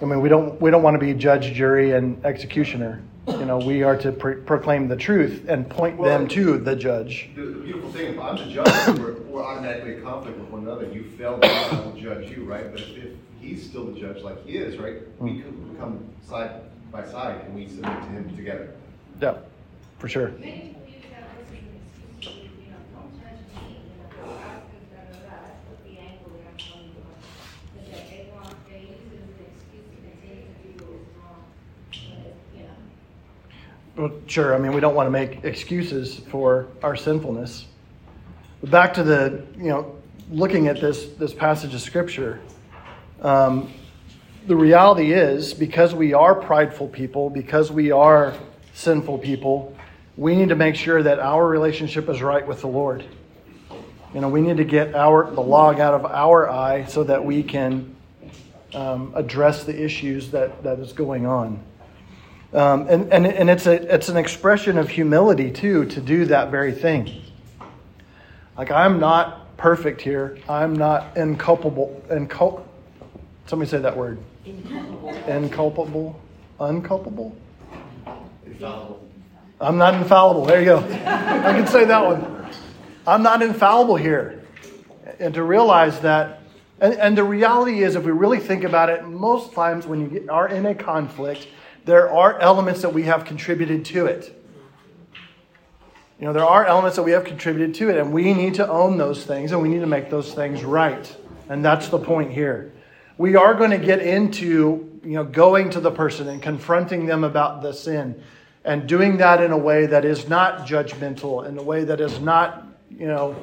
[0.01, 3.01] I mean, we don't we don't want to be judge, jury, and executioner.
[3.27, 7.29] You know, we are to pro- proclaim the truth and point them to the judge.
[7.35, 10.61] The, the beautiful thing, if I'm the judge, we're, we're automatically in conflict with one
[10.61, 10.87] another.
[10.91, 12.71] You failed God, I will judge you, right?
[12.71, 15.43] But if, if he's still the judge like he is, right, we mm.
[15.43, 18.75] could come side by side and we submit to him together.
[19.19, 19.37] Yeah,
[19.97, 20.29] for sure.
[20.39, 21.81] Many people use that verse as an
[22.21, 25.81] excuse, you know, don't judge me, you know, God says da, da, da, that's what
[25.83, 27.09] the angle that I'm coming from.
[27.81, 31.01] Is that they want, they use it as an excuse to continue to do what
[31.01, 31.41] is wrong,
[31.89, 32.79] but, you know.
[33.97, 34.53] Well, sure.
[34.53, 37.65] I mean, we don't want to make excuses for our sinfulness.
[38.59, 39.95] But back to the, you know,
[40.29, 42.41] looking at this this passage of scripture.
[43.21, 43.71] Um,
[44.47, 48.35] the reality is, because we are prideful people, because we are
[48.73, 49.75] sinful people,
[50.17, 53.05] we need to make sure that our relationship is right with the Lord.
[54.13, 57.23] You know, we need to get our the log out of our eye so that
[57.23, 57.95] we can
[58.73, 61.63] um, address the issues that, that is going on.
[62.55, 66.51] Um, and and, and it's, a, it's an expression of humility, too, to do that
[66.51, 67.21] very thing.
[68.57, 70.37] Like, I'm not perfect here.
[70.47, 72.01] I'm not inculpable.
[72.09, 72.63] Incul-
[73.47, 74.19] Somebody say that word.
[74.45, 75.13] Inculpable.
[75.27, 76.15] Inculpable?
[76.57, 77.35] Unculpable?
[78.45, 79.01] Infallible.
[79.59, 80.45] I'm not infallible.
[80.45, 80.77] There you go.
[80.77, 82.47] I can say that one.
[83.05, 84.43] I'm not infallible here.
[85.19, 86.41] And to realize that,
[86.79, 90.07] and, and the reality is, if we really think about it, most times when you
[90.07, 91.47] get, are in a conflict,
[91.85, 94.35] there are elements that we have contributed to it.
[96.19, 98.67] You know, there are elements that we have contributed to it, and we need to
[98.67, 101.15] own those things and we need to make those things right.
[101.49, 102.73] And that's the point here.
[103.17, 107.23] We are going to get into, you know, going to the person and confronting them
[107.23, 108.21] about the sin
[108.63, 112.19] and doing that in a way that is not judgmental, in a way that is
[112.19, 113.35] not, you know,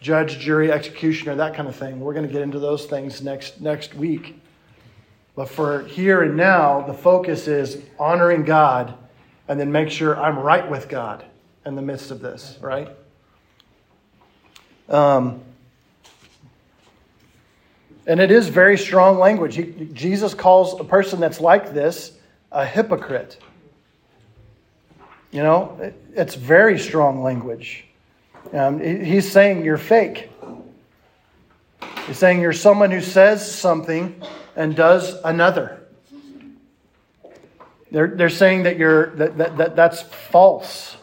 [0.00, 1.98] judge, jury, executioner, that kind of thing.
[2.00, 4.37] We're going to get into those things next next week.
[5.38, 8.94] But for here and now, the focus is honoring God
[9.46, 11.24] and then make sure I'm right with God
[11.64, 12.88] in the midst of this, right?
[14.88, 15.40] Um,
[18.04, 19.54] and it is very strong language.
[19.54, 22.18] He, Jesus calls a person that's like this
[22.50, 23.38] a hypocrite.
[25.30, 27.84] You know, it, it's very strong language.
[28.52, 30.32] Um, he's saying you're fake.
[32.08, 34.20] He's saying you're someone who says something
[34.58, 35.80] and does another.
[37.92, 40.96] They're, they're saying that, you're, that, that, that that's false.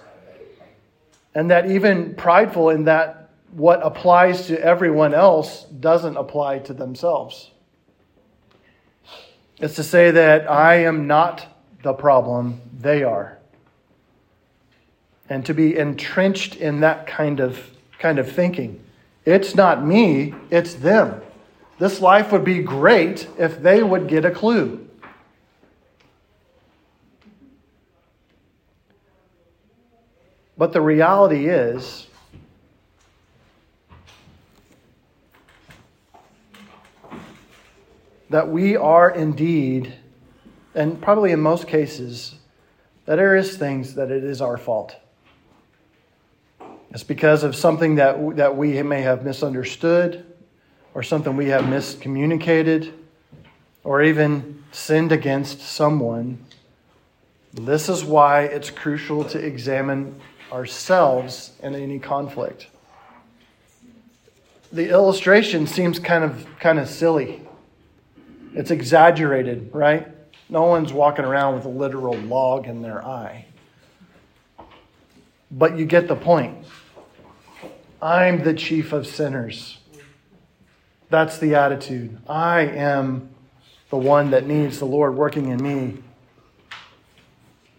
[1.34, 7.50] And that even prideful in that what applies to everyone else doesn't apply to themselves.
[9.60, 11.48] It's to say that I am not
[11.82, 13.40] the problem, they are.
[15.30, 18.84] And to be entrenched in that kind of, kind of thinking.
[19.24, 21.22] It's not me, it's them.
[21.78, 24.88] This life would be great if they would get a clue.
[30.58, 32.08] But the reality is,
[38.30, 39.94] that we are indeed,
[40.74, 42.36] and probably in most cases,
[43.06, 44.96] that there is things that it is our fault.
[46.92, 50.26] It's because of something that, that we may have misunderstood
[50.96, 52.92] or something we have miscommunicated
[53.84, 56.44] or even sinned against someone.
[57.54, 60.20] This is why it's crucial to examine
[60.52, 62.68] ourselves in any conflict.
[64.72, 67.42] The illustration seems kind of kind of silly.
[68.54, 70.08] It's exaggerated, right?
[70.50, 73.46] No one's walking around with a literal log in their eye.
[75.52, 76.66] But you get the point.
[78.02, 79.78] I'm the chief of sinners.
[81.10, 82.18] That's the attitude.
[82.28, 83.30] I am
[83.90, 85.98] the one that needs the Lord working in me.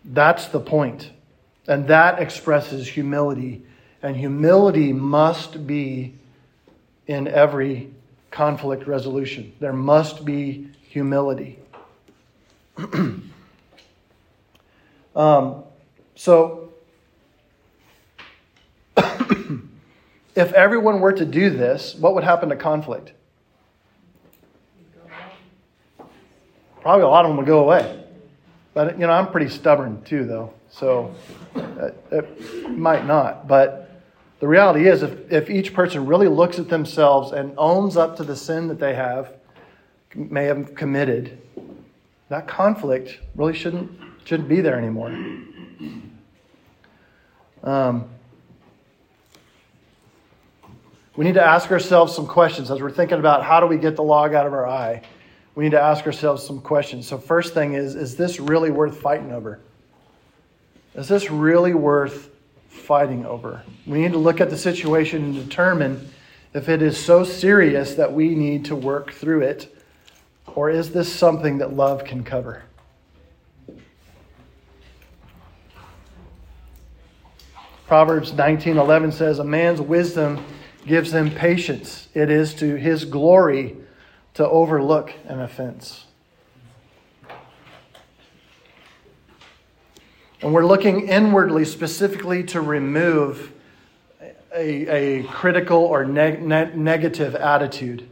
[0.05, 1.11] That's the point.
[1.67, 3.63] And that expresses humility.
[4.03, 6.15] And humility must be
[7.07, 7.91] in every
[8.31, 9.53] conflict resolution.
[9.61, 11.59] There must be humility.
[15.17, 15.65] um,
[16.15, 16.66] so,
[20.37, 23.13] if everyone were to do this, what would happen to conflict?
[26.83, 28.05] Probably a lot of them would go away.
[28.75, 30.53] But, you know, I'm pretty stubborn too, though.
[30.71, 31.15] So
[31.57, 33.49] it, it might not.
[33.49, 34.03] But
[34.39, 38.23] the reality is, if, if each person really looks at themselves and owns up to
[38.23, 39.33] the sin that they have,
[40.15, 41.39] may have committed,
[42.29, 43.91] that conflict really shouldn't,
[44.25, 45.09] shouldn't be there anymore.
[47.65, 48.11] Um,
[51.17, 53.97] we need to ask ourselves some questions as we're thinking about how do we get
[53.97, 55.03] the log out of our eye.
[55.55, 57.07] We need to ask ourselves some questions.
[57.07, 59.59] So, first thing is, is this really worth fighting over?
[60.95, 62.31] Is this really worth
[62.69, 63.63] fighting over?
[63.87, 66.11] We need to look at the situation and determine
[66.53, 69.75] if it is so serious that we need to work through it,
[70.47, 72.63] or is this something that love can cover?
[77.87, 80.45] Proverbs 19:11 says, "A man's wisdom
[80.87, 82.09] gives him patience.
[82.15, 83.77] It is to his glory
[84.35, 86.07] to overlook an offense."
[90.43, 93.53] And we're looking inwardly specifically to remove
[94.55, 98.07] a, a critical or ne- ne- negative attitude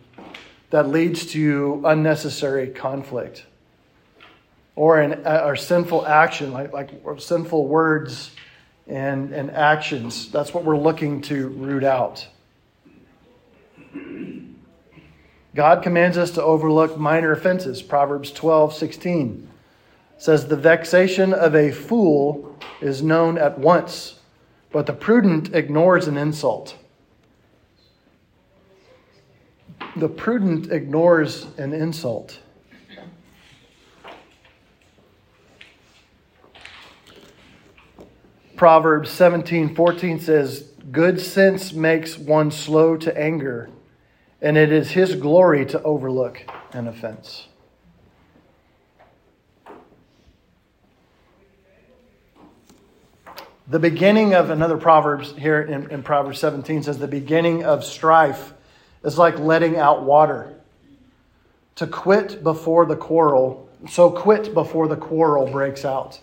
[0.71, 3.45] that leads to unnecessary conflict
[4.75, 8.31] or, an, or sinful action, like, like sinful words
[8.89, 10.33] and, and actions.
[10.33, 12.27] That's what we're looking to root out.
[15.55, 17.81] God commands us to overlook minor offenses.
[17.83, 19.49] Proverbs 12, 16
[20.19, 24.21] says, The vexation of a fool is known at once,
[24.73, 26.77] but the prudent ignores an insult.
[29.97, 32.41] The prudent ignores an insult.
[38.57, 43.69] Proverbs 17 14 says, Good sense makes one slow to anger,
[44.45, 46.43] and it is his glory to overlook
[46.75, 47.49] an offense.
[53.67, 58.53] The beginning of another Proverbs here in, in Proverbs 17 says the beginning of strife
[59.03, 60.55] is like letting out water.
[61.77, 66.21] To quit before the quarrel, so quit before the quarrel breaks out.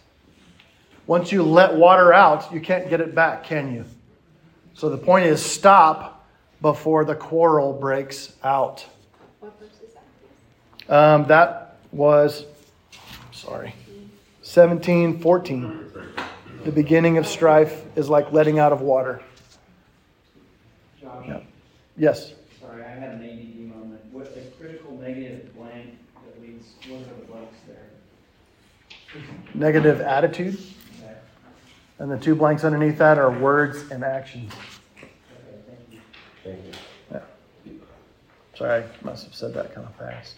[1.07, 3.83] Once you let water out, you can't get it back, can you?
[4.75, 6.20] So the point is stop
[6.61, 8.85] before the quarrel breaks out.
[9.39, 9.93] What verse is
[10.87, 10.93] that?
[10.93, 12.45] Um, that was,
[13.31, 13.73] sorry,
[14.43, 15.87] 17, 14.
[16.63, 19.21] The beginning of strife is like letting out of water.
[21.01, 21.39] Josh, Yeah.
[21.97, 22.33] Yes.
[22.59, 24.01] sorry, I had an ADD moment.
[24.11, 29.21] What the critical negative blank that leads, what are the blanks there?
[29.55, 30.53] Negative attitude.
[31.03, 31.15] Okay,
[31.97, 34.53] And the two blanks underneath that are words and actions.
[36.43, 36.71] Thank you.
[37.11, 37.19] Yeah.
[38.55, 40.35] Sorry, I must have said that kind of fast.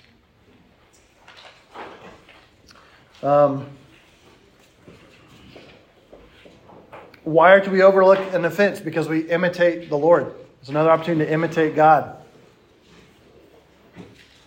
[3.21, 3.65] Um,
[7.23, 8.79] why are we overlook an offense?
[8.79, 10.33] Because we imitate the Lord.
[10.59, 12.17] It's another opportunity to imitate God.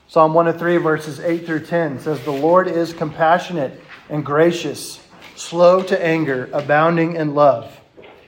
[0.09, 5.00] Psalm 103, verses 8 through 10 says, The Lord is compassionate and gracious,
[5.34, 7.80] slow to anger, abounding in love.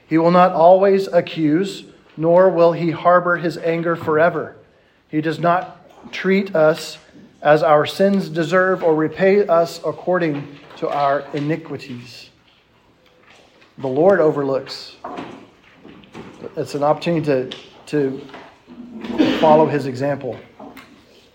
[0.06, 1.84] He will not always accuse,
[2.18, 4.56] nor will he harbor his anger forever.
[5.08, 6.98] He does not treat us
[7.40, 12.30] as our sins deserve or repay us according to our iniquities.
[13.78, 14.96] The Lord overlooks.
[16.56, 17.56] It's an opportunity
[17.86, 18.20] to,
[19.06, 20.36] to follow his example.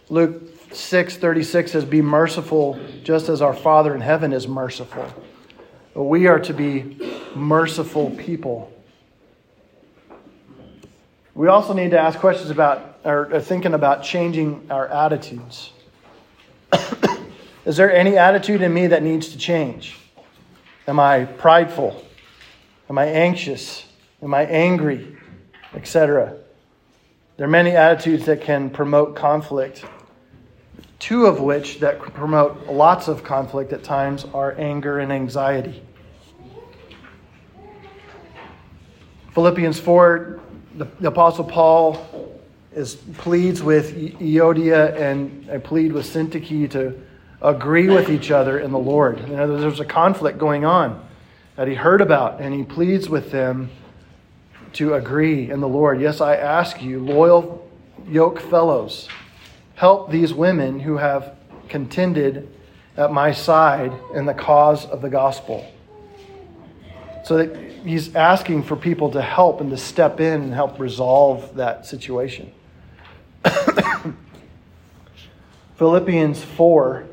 [0.10, 5.06] Luke 6 36 says, Be merciful just as our Father in heaven is merciful.
[5.96, 7.00] We are to be
[7.36, 8.73] merciful people.
[11.36, 15.72] We also need to ask questions about, or uh, thinking about changing our attitudes.
[17.66, 19.98] Is there any attitude in me that needs to change?
[20.88, 22.06] Am I prideful?
[22.90, 23.86] Am I anxious?
[24.22, 25.18] Am I angry?
[25.74, 26.36] Etc.
[27.38, 29.86] There are many attitudes that can promote conflict.
[31.00, 35.82] Two of which that promote lots of conflict at times are anger and anxiety.
[39.34, 40.40] Philippians 4,
[40.76, 42.40] the, the Apostle Paul
[42.74, 47.00] is pleads with Euodia and I plead with Syntyche to
[47.42, 49.20] agree with each other in the Lord.
[49.20, 51.08] You know, there's a conflict going on
[51.56, 53.70] that he heard about, and he pleads with them
[54.74, 56.02] to agree in the Lord.
[56.02, 57.70] Yes, I ask you, loyal
[58.08, 59.08] yoke fellows,
[59.76, 61.36] help these women who have
[61.70, 62.50] contended
[62.98, 65.70] at my side in the cause of the gospel.
[67.24, 71.56] So that he's asking for people to help and to step in and help resolve
[71.56, 72.52] that situation.
[75.76, 77.06] Philippians 4,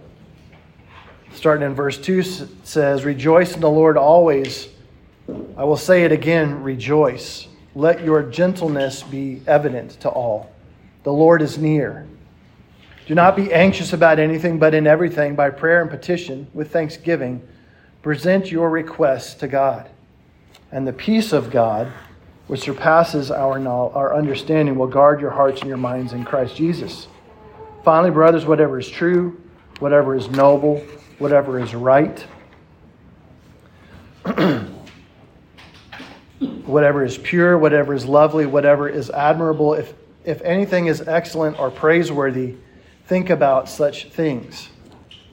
[1.33, 2.23] starting in verse 2,
[2.63, 4.69] says, Rejoice in the Lord always.
[5.57, 7.49] I will say it again, rejoice.
[7.75, 10.51] Let your gentleness be evident to all.
[11.05, 12.07] The Lord is near.
[13.07, 17.47] Do not be anxious about anything, but in everything, by prayer and petition, with thanksgiving,
[18.03, 19.91] present your requests to God.
[20.73, 21.91] And the peace of God,
[22.47, 27.09] which surpasses our, our understanding, will guard your hearts and your minds in Christ Jesus.
[27.85, 29.41] Finally, brothers, whatever is true,
[29.81, 30.79] whatever is noble,
[31.19, 32.25] whatever is right,
[36.65, 39.93] whatever is pure, whatever is lovely, whatever is admirable, if,
[40.25, 42.55] if anything is excellent or praiseworthy,
[43.07, 44.69] think about such things.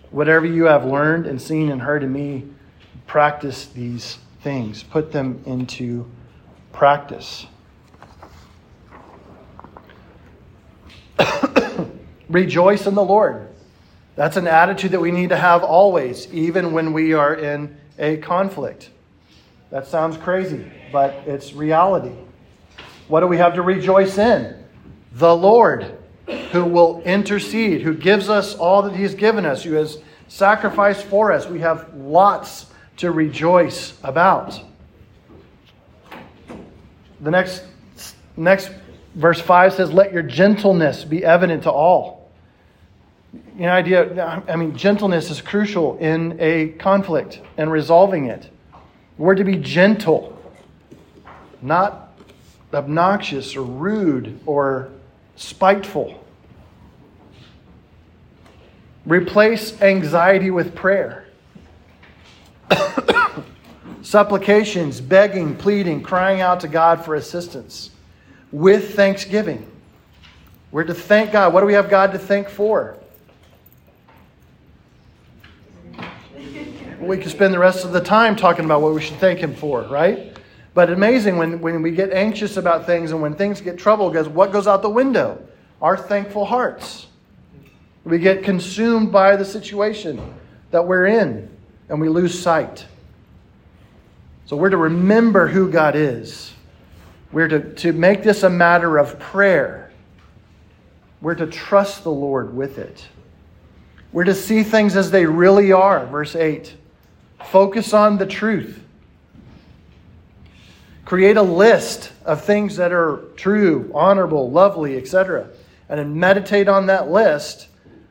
[0.09, 2.45] Whatever you have learned and seen and heard in me,
[3.05, 6.09] practice these things, put them into
[6.71, 7.47] practice.
[12.29, 13.47] Rejoice in the Lord.
[14.15, 18.17] That's an attitude that we need to have always, even when we are in a
[18.17, 18.89] conflict.
[19.69, 22.15] That sounds crazy, but it's reality.
[23.07, 24.63] What do we have to rejoice in?
[25.13, 25.97] The Lord,
[26.51, 31.31] who will intercede, who gives us all that He's given us, who has sacrificed for
[31.31, 31.47] us.
[31.47, 32.67] We have lots
[32.97, 34.61] to rejoice about.
[37.21, 37.63] The next,
[38.35, 38.71] next
[39.15, 42.29] verse 5 says, Let your gentleness be evident to all.
[43.55, 48.49] You know, idea, I mean, gentleness is crucial in a conflict and resolving it.
[49.17, 50.39] We're to be gentle,
[51.61, 52.13] not
[52.73, 54.89] obnoxious or rude or
[55.35, 56.23] spiteful.
[59.05, 61.26] Replace anxiety with prayer.
[64.01, 67.91] Supplications, begging, pleading, crying out to God for assistance
[68.51, 69.69] with thanksgiving.
[70.71, 71.53] We're to thank God.
[71.53, 72.97] What do we have God to thank for?
[76.99, 79.53] We could spend the rest of the time talking about what we should thank Him
[79.53, 80.37] for, right?
[80.73, 84.27] But amazing when, when we get anxious about things and when things get trouble, because
[84.27, 85.41] what goes out the window?
[85.81, 87.07] Our thankful hearts.
[88.03, 90.33] We get consumed by the situation
[90.71, 91.56] that we're in
[91.89, 92.85] and we lose sight.
[94.45, 96.53] So we're to remember who God is.
[97.31, 99.91] We're to, to make this a matter of prayer.
[101.21, 103.05] We're to trust the Lord with it.
[104.13, 106.73] We're to see things as they really are, verse 8.
[107.45, 108.83] Focus on the truth.
[111.03, 115.49] Create a list of things that are true, honorable, lovely, etc.
[115.89, 117.67] And then meditate on that list,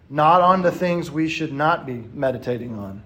[0.09, 3.03] not on the things we should not be meditating on.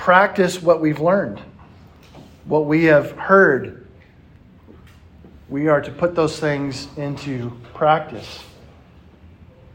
[0.00, 1.42] Practice what we've learned,
[2.46, 3.86] what we have heard.
[5.50, 8.42] We are to put those things into practice.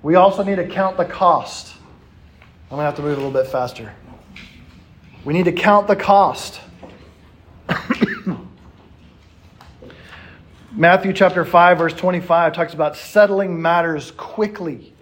[0.02, 1.76] We also need to count the cost.
[2.42, 3.94] I'm going to have to move a little bit faster.
[5.24, 6.60] We need to count the cost.
[10.72, 14.96] Matthew chapter 5, verse 25 talks about settling matters quickly.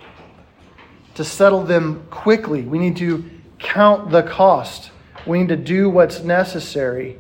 [1.16, 3.24] To settle them quickly, we need to
[3.58, 4.90] count the cost.
[5.26, 7.18] We need to do what's necessary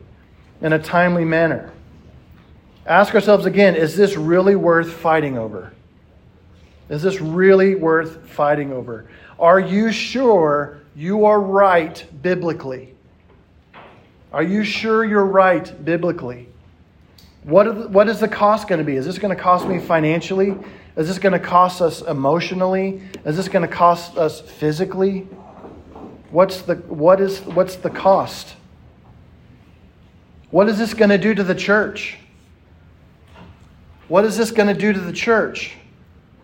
[0.62, 1.72] in a timely manner.
[2.86, 5.74] Ask ourselves again is this really worth fighting over?
[6.90, 9.08] Is this really worth fighting over?
[9.40, 12.94] Are you sure you are right biblically?
[14.32, 16.50] Are you sure you're right biblically?
[17.44, 18.96] What, the, what is the cost going to be?
[18.96, 20.56] Is this going to cost me financially?
[20.96, 23.02] Is this going to cost us emotionally?
[23.26, 25.28] Is this going to cost us physically?
[26.34, 28.56] What's the, what is, what's the cost?
[30.50, 32.18] What is this going to do to the church?
[34.08, 35.76] What is this going to do to the church?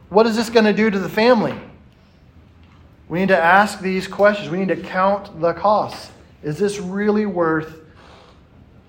[0.10, 1.60] What is this going to do to the family?
[3.08, 4.52] We need to ask these questions.
[4.52, 6.12] We need to count the costs.
[6.44, 7.82] Is this really worth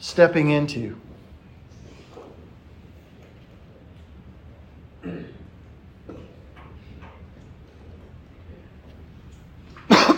[0.00, 1.00] stepping into?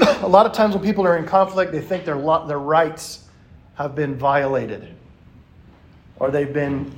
[0.22, 3.28] a lot of times when people are in conflict, they think their, their rights
[3.74, 4.94] have been violated
[6.16, 6.92] or they've been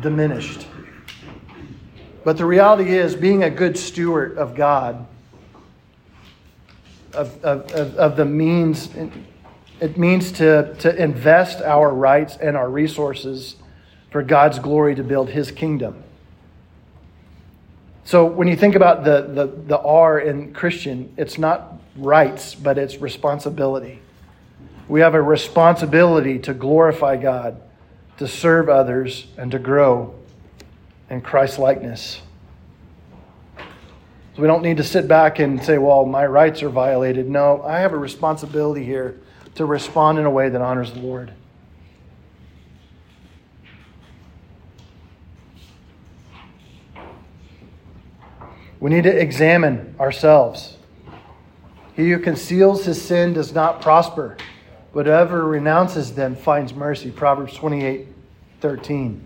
[0.00, 0.66] diminished.
[2.24, 5.06] But the reality is, being a good steward of God,
[7.14, 8.90] of, of, of, of the means,
[9.80, 13.56] it means to, to invest our rights and our resources
[14.10, 16.02] for God's glory to build His kingdom.
[18.08, 22.78] So when you think about the, the, the R in Christian, it's not rights, but
[22.78, 24.00] it's responsibility.
[24.88, 27.60] We have a responsibility to glorify God,
[28.16, 30.14] to serve others, and to grow
[31.10, 32.22] in Christ likeness.
[33.58, 37.28] So we don't need to sit back and say, well, my rights are violated.
[37.28, 39.20] No, I have a responsibility here
[39.56, 41.34] to respond in a way that honors the Lord.
[48.80, 50.76] We need to examine ourselves.
[51.94, 54.36] He who conceals his sin does not prosper,
[54.92, 57.10] but whoever renounces them finds mercy.
[57.10, 58.06] Proverbs 28
[58.60, 59.24] 13.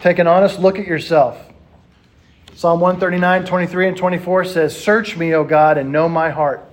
[0.00, 1.38] Take an honest look at yourself.
[2.54, 6.64] Psalm 139, 23, and 24 says, Search me, O God, and know my heart.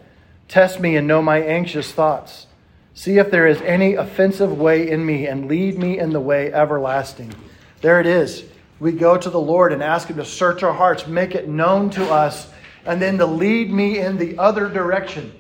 [0.48, 2.48] Test me and know my anxious thoughts.
[2.94, 6.52] See if there is any offensive way in me, and lead me in the way
[6.54, 7.34] everlasting.
[7.82, 8.44] There it is.
[8.80, 11.90] We go to the Lord and ask Him to search our hearts, make it known
[11.92, 12.50] to us,
[12.86, 15.34] and then to lead me in the other direction.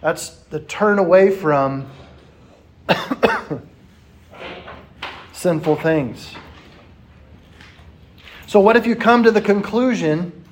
[0.00, 1.88] That's the turn away from
[5.32, 6.34] sinful things.
[8.46, 10.44] So, what if you come to the conclusion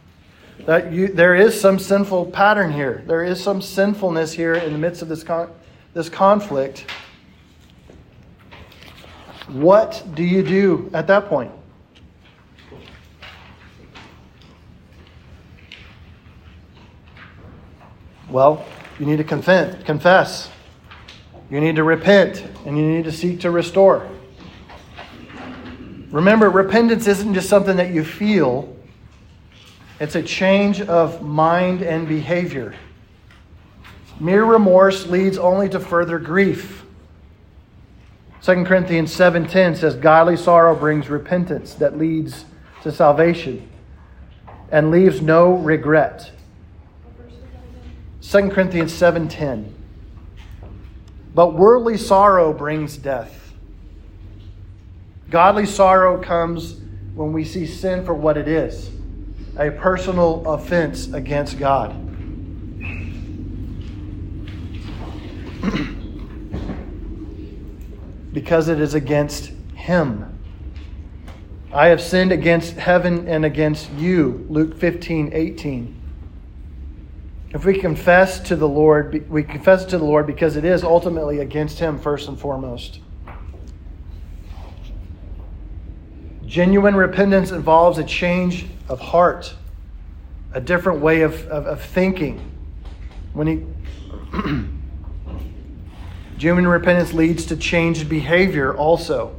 [0.61, 3.03] that you, there is some sinful pattern here?
[3.07, 5.51] There is some sinfulness here in the midst of this, con-
[5.93, 6.87] this conflict.
[9.53, 11.51] What do you do at that point?
[18.29, 18.65] Well,
[19.01, 20.51] you need to confess.
[21.51, 24.07] You need to repent, and you need to seek to restore.
[26.13, 28.77] Remember, repentance isn't just something that you feel,
[29.99, 32.75] it's a change of mind and behavior.
[34.21, 36.80] Mere remorse leads only to further grief.
[38.43, 42.47] 2 Corinthians 7:10 says godly sorrow brings repentance that leads
[42.83, 43.69] to salvation
[44.71, 46.31] and leaves no regret.
[48.23, 49.75] 2 Corinthians 7:10
[51.35, 53.53] But worldly sorrow brings death.
[55.29, 56.81] Godly sorrow comes
[57.15, 58.91] when we see sin for what it is,
[59.59, 61.95] a personal offense against God.
[68.33, 70.39] because it is against Him.
[71.73, 74.47] I have sinned against heaven and against you.
[74.49, 75.97] Luke 15, 18.
[77.53, 81.41] If we confess to the Lord, we confess to the Lord because it is ultimately
[81.41, 83.01] against Him first and foremost.
[86.47, 89.55] Genuine repentance involves a change of heart,
[90.53, 92.41] a different way of, of, of thinking.
[93.33, 93.65] When he
[96.41, 99.37] genuine repentance leads to changed behavior also.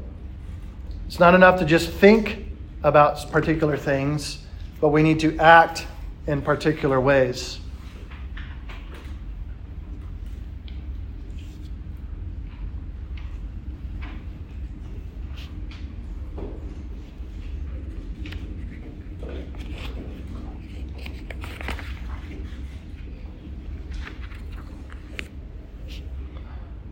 [1.08, 2.46] It's not enough to just think
[2.84, 4.38] about particular things,
[4.80, 5.88] but we need to act
[6.28, 7.60] in particular ways.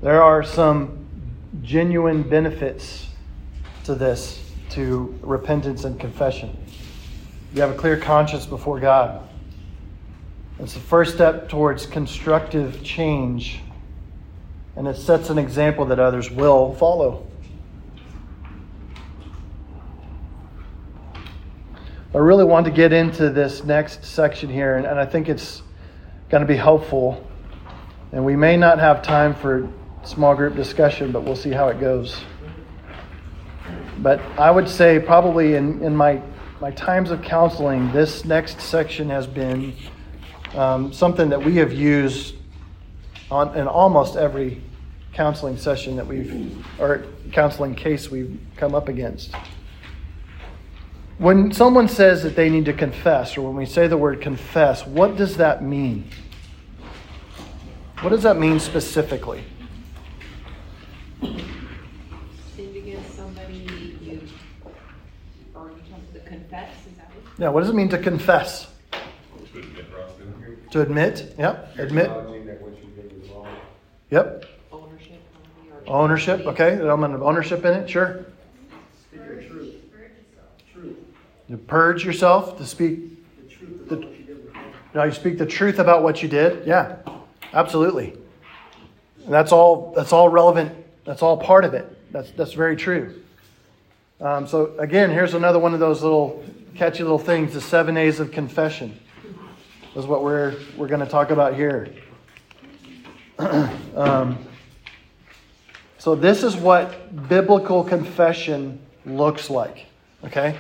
[0.02, 1.06] There are some
[1.62, 3.08] genuine benefits
[3.84, 6.58] to this, to repentance and confession.
[7.54, 9.28] You have a clear conscience before God.
[10.58, 13.60] It's the first step towards constructive change,
[14.78, 17.28] and it sets an example that others will follow.
[22.14, 25.62] I really want to get into this next section here, and, and I think it's
[26.30, 27.28] going to be helpful.
[28.14, 29.70] And we may not have time for
[30.10, 32.20] small group discussion, but we'll see how it goes.
[34.00, 36.20] But I would say, probably in, in my,
[36.60, 39.74] my times of counseling, this next section has been
[40.56, 42.36] um, something that we have used
[43.30, 44.64] on, in almost every
[45.14, 49.36] counseling session that we've, or counseling case we've come up against.
[51.20, 54.88] When someone says that they need to confess, or when we say the word confess,
[54.88, 56.10] what does that mean?
[58.02, 59.44] What does that mean specifically?
[61.22, 63.54] Sinned against somebody,
[64.02, 64.22] you,
[65.54, 67.24] or you talk to confess, is that what?
[67.38, 68.68] Yeah, what does it mean to confess?
[70.72, 73.48] To admit, yep, admit, that what you did was wrong.
[74.12, 74.46] yep.
[74.72, 75.22] Ownership,
[75.64, 75.94] maybe, or.
[75.94, 78.26] Ownership, okay, the element of ownership in it, sure.
[79.10, 79.76] Speak the truth,
[80.72, 80.98] truth,
[81.50, 83.00] To purge yourself, to speak,
[83.40, 84.30] the truth about what you did
[84.94, 86.98] now you speak the truth about what you did, yeah,
[87.54, 88.16] absolutely.
[89.26, 90.72] And that's all, that's all relevant,
[91.06, 92.12] that's all part of it.
[92.12, 93.22] That's, that's very true.
[94.22, 96.44] Um, so again, here's another one of those little
[96.76, 99.00] catchy little things, the seven A's of confession.
[99.96, 101.90] Is what we're, we're going to talk about here.
[103.96, 104.38] um,
[105.98, 109.88] so, this is what biblical confession looks like.
[110.24, 110.58] Okay?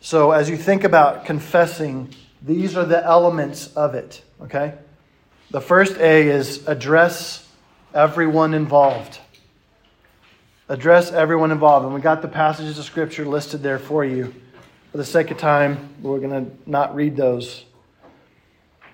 [0.00, 4.22] So, as you think about confessing, these are the elements of it.
[4.40, 4.74] Okay?
[5.50, 7.46] The first A is address
[7.92, 9.18] everyone involved.
[10.72, 11.84] Address everyone involved.
[11.84, 14.34] And we got the passages of Scripture listed there for you.
[14.90, 17.66] For the sake of time, we're going to not read those.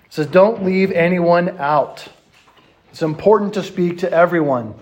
[0.05, 2.05] It says, Don't leave anyone out.
[2.91, 4.73] It's important to speak to everyone.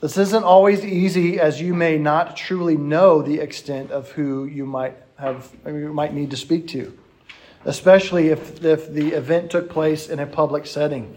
[0.00, 4.64] This isn't always easy, as you may not truly know the extent of who you
[4.64, 6.98] might have, you might need to speak to,
[7.66, 11.14] especially if, if the event took place in a public setting.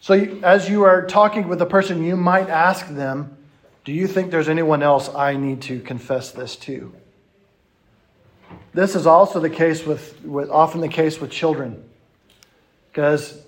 [0.00, 3.36] So, you, as you are talking with a person, you might ask them,
[3.84, 6.94] Do you think there's anyone else I need to confess this to?
[8.74, 11.82] This is also the case with, with often the case with children,
[12.92, 13.40] because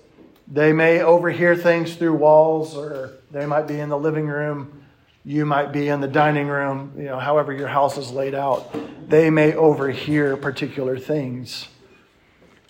[0.47, 4.83] they may overhear things through walls, or they might be in the living room.
[5.23, 8.75] You might be in the dining room, you know, however your house is laid out.
[9.07, 11.67] They may overhear particular things.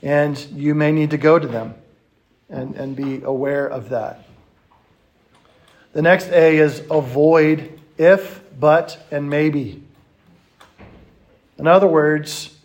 [0.01, 1.75] And you may need to go to them
[2.49, 4.25] and, and be aware of that.
[5.93, 9.83] The next A is avoid if, but, and maybe.
[11.57, 12.55] In other words,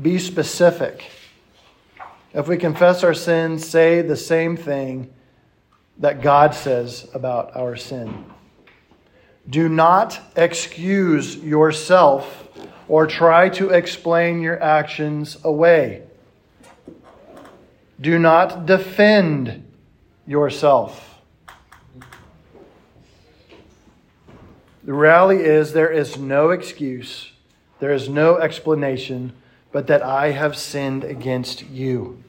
[0.00, 1.10] be specific.
[2.32, 5.12] If we confess our sins, say the same thing
[5.98, 8.26] that God says about our sin.
[9.48, 12.48] Do not excuse yourself
[12.86, 16.07] or try to explain your actions away.
[18.00, 19.64] Do not defend
[20.26, 21.20] yourself.
[24.84, 27.32] The reality is there is no excuse,
[27.78, 29.32] there is no explanation,
[29.72, 32.22] but that I have sinned against you.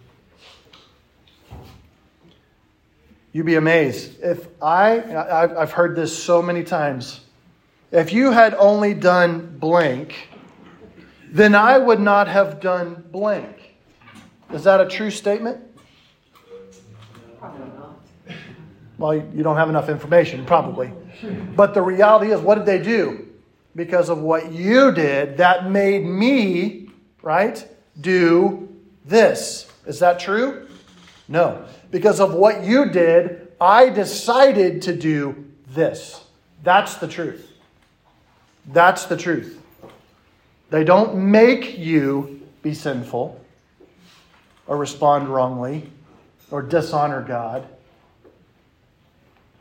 [3.32, 4.20] You'd be amazed.
[4.22, 5.00] If I,
[5.56, 7.22] I've heard this so many times,
[7.92, 10.30] if you had only done blank,
[11.32, 13.59] then I would not have done blank.
[14.54, 15.60] Is that a true statement?
[17.40, 18.00] Probably not.
[18.98, 20.92] Well, you don't have enough information, probably.
[21.56, 23.28] But the reality is, what did they do?
[23.76, 26.90] Because of what you did, that made me,
[27.22, 27.66] right,
[28.02, 28.68] do
[29.06, 29.72] this.
[29.86, 30.68] Is that true?
[31.28, 31.66] No.
[31.92, 36.24] Because of what you did, I decided to do this.
[36.64, 37.52] That's the truth.
[38.68, 39.62] That's the truth.
[40.70, 43.40] They don't make you be sinful
[44.70, 45.90] or respond wrongly
[46.52, 47.68] or dishonor God.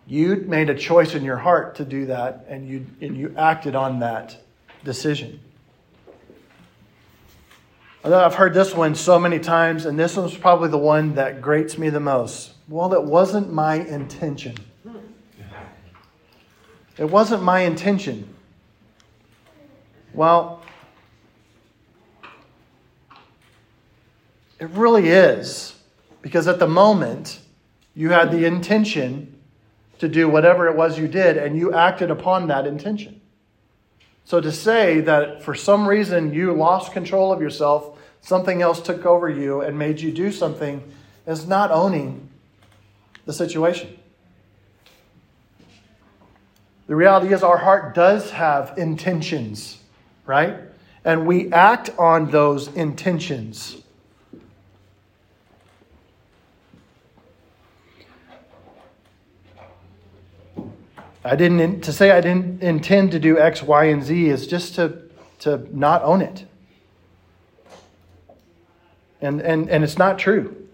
[0.06, 3.74] You made a choice in your heart to do that, and you, and you acted
[3.74, 4.36] on that
[4.84, 5.40] decision.
[8.04, 11.76] I've heard this one so many times, and this one's probably the one that grates
[11.78, 12.52] me the most.
[12.68, 14.56] Well, it wasn't my intention.
[16.98, 18.34] It wasn't my intention.
[20.12, 20.57] Well,
[24.58, 25.74] it really is.
[26.20, 27.40] Because at the moment,
[27.94, 29.34] you had the intention
[29.98, 33.20] to do whatever it was you did, and you acted upon that intention.
[34.24, 39.06] So to say that for some reason you lost control of yourself, something else took
[39.06, 40.82] over you and made you do something,
[41.26, 42.28] is not owning
[43.26, 43.98] the situation.
[46.86, 49.78] The reality is, our heart does have intentions,
[50.24, 50.58] right?
[51.04, 53.82] And we act on those intentions.
[61.28, 64.74] I didn't to say I didn't intend to do X, Y, and Z is just
[64.76, 65.02] to
[65.40, 66.46] to not own it.
[69.20, 70.66] And and and it's not true.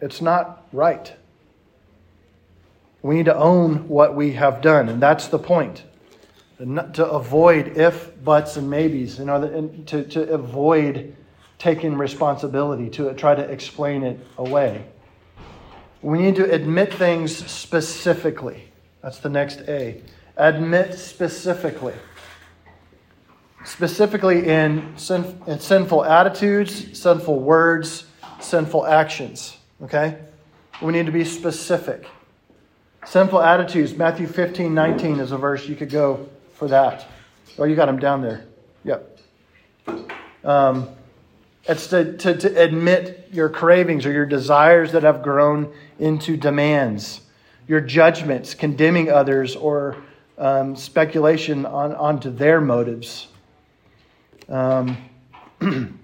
[0.00, 1.12] It's not right.
[3.02, 5.82] We need to own what we have done, and that's the point.
[6.58, 11.14] To avoid if, buts, and maybes, you know, to, to avoid
[11.58, 14.86] taking responsibility, to try to explain it away.
[16.00, 18.72] We need to admit things specifically.
[19.02, 20.02] That's the next A.
[20.36, 21.94] Admit specifically.
[23.64, 28.06] Specifically in, sin, in sinful attitudes, sinful words,
[28.40, 29.56] sinful actions.
[29.82, 30.18] Okay?
[30.82, 32.06] We need to be specific.
[33.06, 37.06] Sinful attitudes, Matthew 15, 19 is a verse you could go for that.
[37.58, 38.44] Oh, you got them down there.
[38.84, 39.18] Yep.
[40.44, 40.88] Um,
[41.68, 47.20] it's to, to, to admit your cravings or your desires that have grown into demands
[47.66, 49.96] your judgments, condemning others, or
[50.38, 53.28] um, speculation on, onto their motives.
[54.48, 54.96] Um,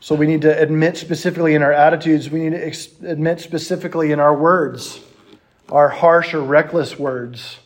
[0.00, 4.12] so we need to admit specifically in our attitudes, we need to ex- admit specifically
[4.12, 5.00] in our words,
[5.70, 7.58] our harsh or reckless words,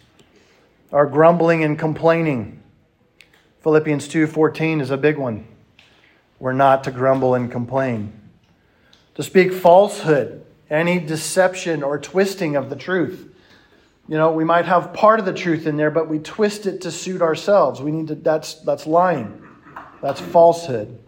[0.92, 2.62] our grumbling and complaining.
[3.62, 5.46] Philippians 2:14 is a big one.
[6.38, 8.12] We're not to grumble and complain.
[9.14, 13.30] To speak falsehood any deception or twisting of the truth.
[14.08, 16.82] You know, we might have part of the truth in there, but we twist it
[16.82, 17.80] to suit ourselves.
[17.80, 19.40] We need to that's that's lying.
[20.02, 20.98] That's falsehood.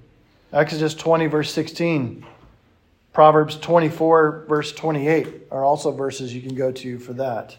[0.52, 2.24] Exodus 20 verse 16.
[3.12, 7.56] Proverbs 24 verse 28 are also verses you can go to for that.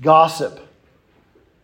[0.00, 0.60] Gossip.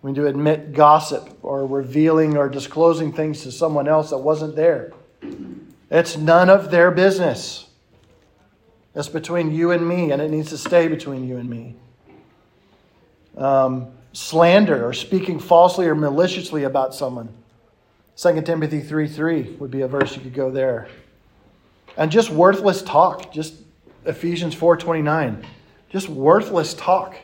[0.03, 4.57] We need to admit gossip or revealing or disclosing things to someone else that wasn't
[4.57, 4.93] there.
[5.91, 7.67] It's none of their business.
[8.93, 11.77] That's between you and me, and it needs to stay between you and me.
[13.37, 17.29] Um, slander or speaking falsely or maliciously about someone.
[18.17, 20.89] 2 Timothy 3 3 would be a verse you could go there.
[21.97, 23.33] And just worthless talk.
[23.33, 23.55] Just
[24.05, 25.47] Ephesians 4 29.
[25.89, 27.17] Just worthless talk.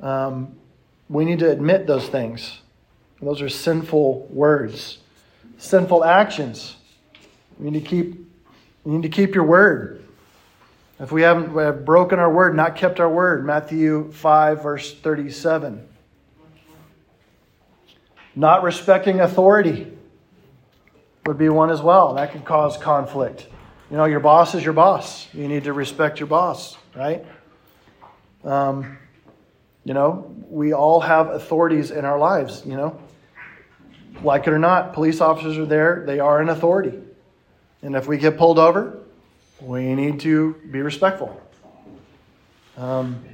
[0.00, 0.56] Um,
[1.08, 2.60] we need to admit those things.
[3.20, 4.98] Those are sinful words,
[5.58, 6.76] sinful actions.
[7.58, 8.14] You need to keep,
[8.86, 9.99] you need to keep your word.
[11.00, 14.94] If we haven't we have broken our word, not kept our word, Matthew 5, verse
[14.94, 15.88] 37.
[18.36, 19.90] Not respecting authority
[21.24, 22.14] would be one as well.
[22.14, 23.46] That could cause conflict.
[23.90, 25.26] You know, your boss is your boss.
[25.32, 27.24] You need to respect your boss, right?
[28.44, 28.98] Um,
[29.84, 33.00] you know, we all have authorities in our lives, you know.
[34.22, 36.98] Like it or not, police officers are there, they are an authority.
[37.80, 39.00] And if we get pulled over,
[39.60, 41.40] we need to be respectful.
[42.76, 43.24] Um,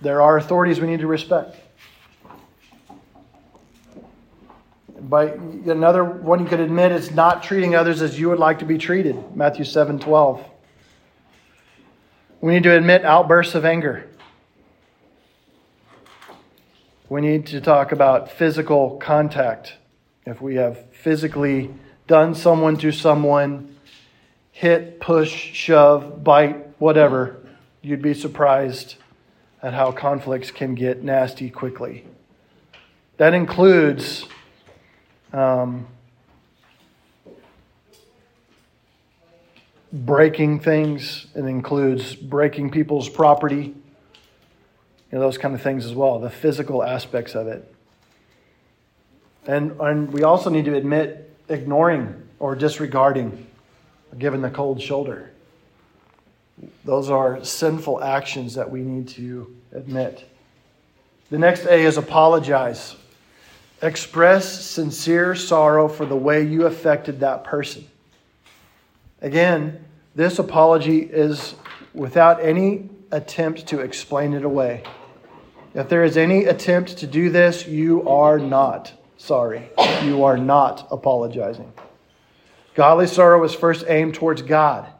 [0.00, 1.56] there are authorities we need to respect.
[5.00, 8.64] But another one you could admit is not treating others as you would like to
[8.64, 9.36] be treated.
[9.36, 10.44] Matthew 7 12.
[12.40, 14.08] We need to admit outbursts of anger.
[17.08, 19.74] We need to talk about physical contact.
[20.24, 21.74] If we have physically
[22.06, 23.76] done someone to someone
[24.62, 27.36] hit, push, shove, bite, whatever,
[27.82, 28.94] you'd be surprised
[29.60, 32.04] at how conflicts can get nasty quickly.
[33.16, 34.24] That includes
[35.32, 35.88] um,
[39.92, 43.74] breaking things, it includes breaking people's property, you
[45.10, 47.74] know, those kind of things as well, the physical aspects of it.
[49.44, 53.48] And, and we also need to admit ignoring or disregarding,
[54.18, 55.30] giving the cold shoulder.
[56.84, 60.28] Those are sinful actions that we need to admit.
[61.30, 62.94] The next A is apologize.
[63.80, 67.86] Express sincere sorrow for the way you affected that person.
[69.20, 69.84] Again,
[70.14, 71.54] this apology is
[71.94, 74.84] without any attempt to explain it away.
[75.74, 79.70] If there is any attempt to do this, you are not sorry.
[80.02, 81.72] You are not apologizing.
[82.74, 84.90] Godly sorrow is first aimed towards God.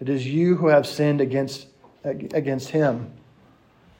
[0.00, 1.66] It is you who have sinned against,
[2.02, 3.12] against Him.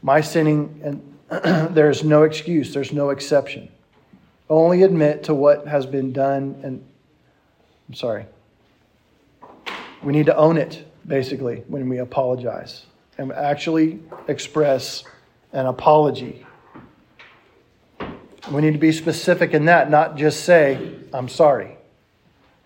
[0.02, 1.18] My sinning, and
[1.74, 3.70] there is no excuse, there's no exception.
[4.48, 6.84] Only admit to what has been done, and
[7.88, 8.26] I'm sorry.
[10.02, 12.86] We need to own it, basically, when we apologize
[13.18, 15.04] and actually express
[15.52, 16.46] an apology.
[18.50, 21.76] We need to be specific in that, not just say, I'm sorry.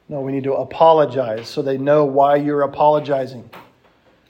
[0.09, 3.49] No, we need to apologize so they know why you're apologizing,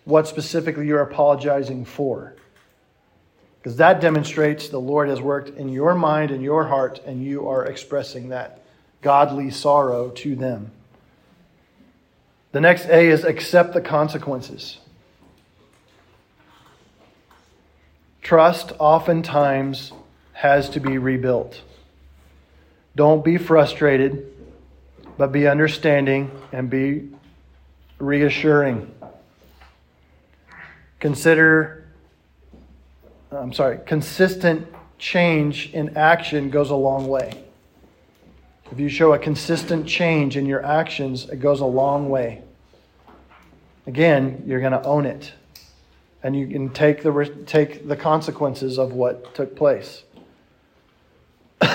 [0.04, 2.34] what specifically you're apologizing for.
[3.58, 7.48] Because that demonstrates the Lord has worked in your mind and your heart, and you
[7.48, 8.60] are expressing that
[9.00, 10.70] godly sorrow to them.
[12.52, 14.78] The next A is accept the consequences.
[18.22, 19.92] Trust oftentimes
[20.34, 21.62] has to be rebuilt.
[22.94, 24.33] Don't be frustrated
[25.16, 27.08] but be understanding and be
[27.98, 28.92] reassuring.
[31.00, 31.86] Consider,
[33.30, 34.66] I'm sorry, consistent
[34.98, 37.44] change in action goes a long way.
[38.72, 42.42] If you show a consistent change in your actions, it goes a long way.
[43.86, 45.32] Again, you're going to own it.
[46.22, 50.04] And you can take the, take the consequences of what took place.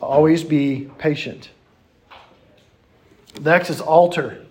[0.00, 1.50] Always be patient.
[3.40, 4.44] Next is alter.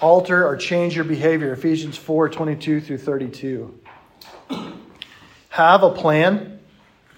[0.00, 1.52] Alter or change your behavior.
[1.52, 3.78] Ephesians 4 22 through 32.
[5.48, 6.60] Have a plan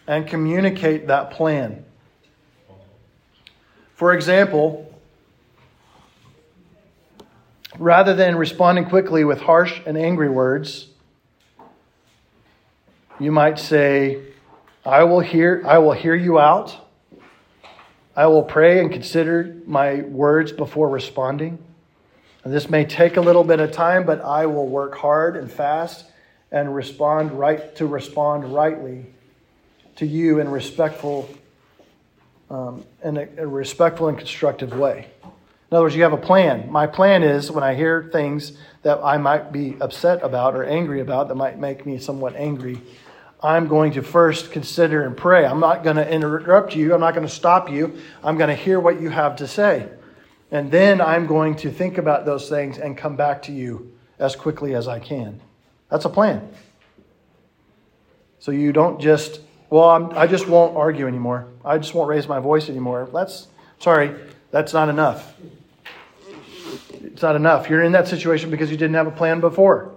[0.07, 1.85] and communicate that plan.
[3.95, 4.91] For example,
[7.79, 10.89] rather than responding quickly with harsh and angry words,
[13.19, 14.23] you might say,
[14.87, 16.90] I will hear, I will hear you out.
[18.21, 21.59] I will pray and consider my words before responding.
[22.45, 25.51] And this may take a little bit of time, but I will work hard and
[25.51, 26.05] fast
[26.53, 29.07] and respond right to respond rightly
[29.97, 31.31] to you in respectful
[32.51, 35.07] um, in a, a respectful and constructive way.
[35.25, 36.71] In other words, you have a plan.
[36.71, 38.53] My plan is when I hear things
[38.83, 42.83] that I might be upset about or angry about that might make me somewhat angry,
[43.43, 45.47] I'm going to first consider and pray.
[45.47, 46.93] I'm not going to interrupt you.
[46.93, 47.99] I'm not going to stop you.
[48.23, 49.89] I'm going to hear what you have to say.
[50.51, 54.37] And then I'm going to think about those things and come back to you as
[54.37, 55.41] quickly as I can.
[55.91, 56.49] That's a plan.
[58.41, 61.47] So you don't just, well, I'm, i just won't argue anymore.
[61.65, 63.09] I just won't raise my voice anymore.
[63.13, 64.15] That's, sorry,
[64.51, 65.35] that's not enough.
[66.93, 67.71] It's not enough.
[67.71, 69.95] You're in that situation because you didn't have a plan before.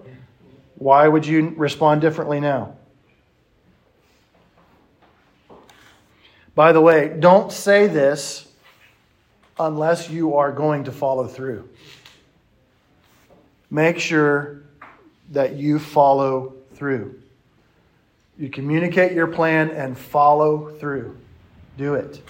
[0.75, 2.75] Why would you respond differently now?
[6.55, 8.47] By the way, don't say this
[9.59, 11.67] unless you are going to follow through.
[13.69, 14.61] Make sure
[15.31, 17.19] that you follow through.
[18.37, 21.17] You communicate your plan and follow through.
[21.77, 22.21] Do it.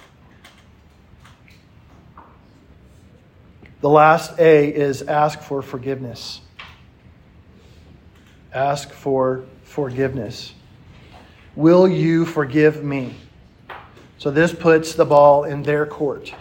[3.82, 6.40] The last A is ask for forgiveness.
[8.54, 10.54] Ask for forgiveness.
[11.56, 13.16] Will you forgive me?
[14.24, 16.34] So this puts the ball in their court.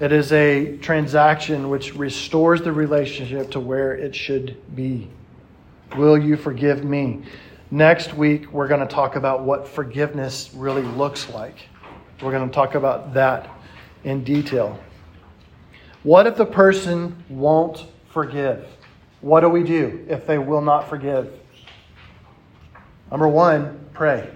[0.00, 5.08] It is a transaction which restores the relationship to where it should be.
[5.96, 7.22] Will you forgive me?
[7.70, 11.68] Next week, we're going to talk about what forgiveness really looks like.
[12.20, 13.48] We're going to talk about that
[14.02, 14.80] in detail.
[16.02, 18.66] What if the person won't forgive?
[19.20, 21.32] What do we do if they will not forgive?
[23.12, 24.28] Number one, pray.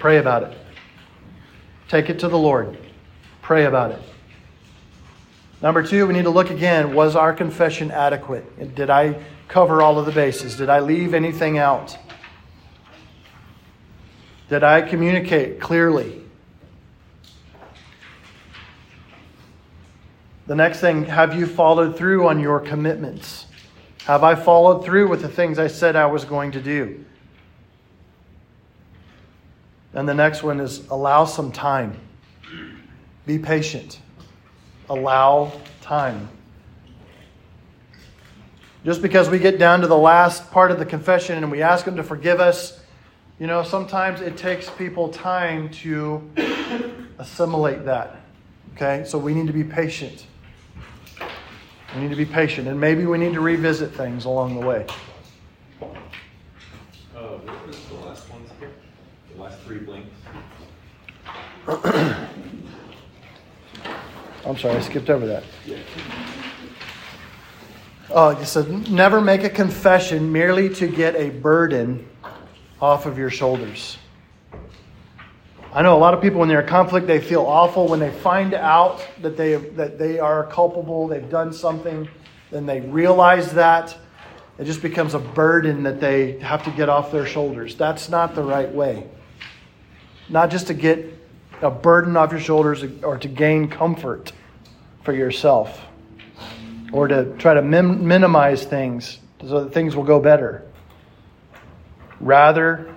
[0.00, 0.58] Pray about it.
[1.88, 2.78] Take it to the Lord.
[3.42, 4.00] Pray about it.
[5.60, 8.74] Number two, we need to look again was our confession adequate?
[8.74, 10.56] Did I cover all of the bases?
[10.56, 11.98] Did I leave anything out?
[14.48, 16.22] Did I communicate clearly?
[20.46, 23.46] The next thing, have you followed through on your commitments?
[24.06, 27.04] Have I followed through with the things I said I was going to do?
[29.92, 31.98] And the next one is allow some time.
[33.26, 34.00] Be patient.
[34.88, 36.28] Allow time.
[38.84, 41.84] Just because we get down to the last part of the confession and we ask
[41.84, 42.80] them to forgive us,
[43.38, 46.30] you know, sometimes it takes people time to
[47.18, 48.20] assimilate that.
[48.74, 49.04] Okay?
[49.06, 50.26] So we need to be patient.
[51.94, 54.86] We need to be patient, and maybe we need to revisit things along the way.
[55.82, 55.86] Uh,
[57.16, 58.30] what was the last?
[59.34, 60.10] The last three blinks?
[64.46, 65.44] I'm sorry, I skipped over that.
[68.10, 72.08] Oh, it said, never make a confession merely to get a burden
[72.80, 73.98] off of your shoulders.
[75.72, 78.10] I know a lot of people when they're in conflict, they feel awful when they
[78.10, 82.08] find out that they that they are culpable, they've done something,
[82.50, 83.96] then they realize that
[84.58, 87.76] it just becomes a burden that they have to get off their shoulders.
[87.76, 89.06] That's not the right way.
[90.30, 91.04] Not just to get
[91.60, 94.32] a burden off your shoulders or to gain comfort
[95.02, 95.80] for yourself
[96.92, 100.62] or to try to min- minimize things so that things will go better.
[102.20, 102.94] Rather,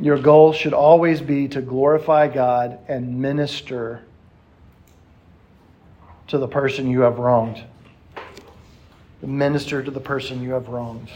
[0.00, 4.02] your goal should always be to glorify God and minister
[6.28, 7.62] to the person you have wronged.
[9.22, 11.10] Minister to the person you have wronged.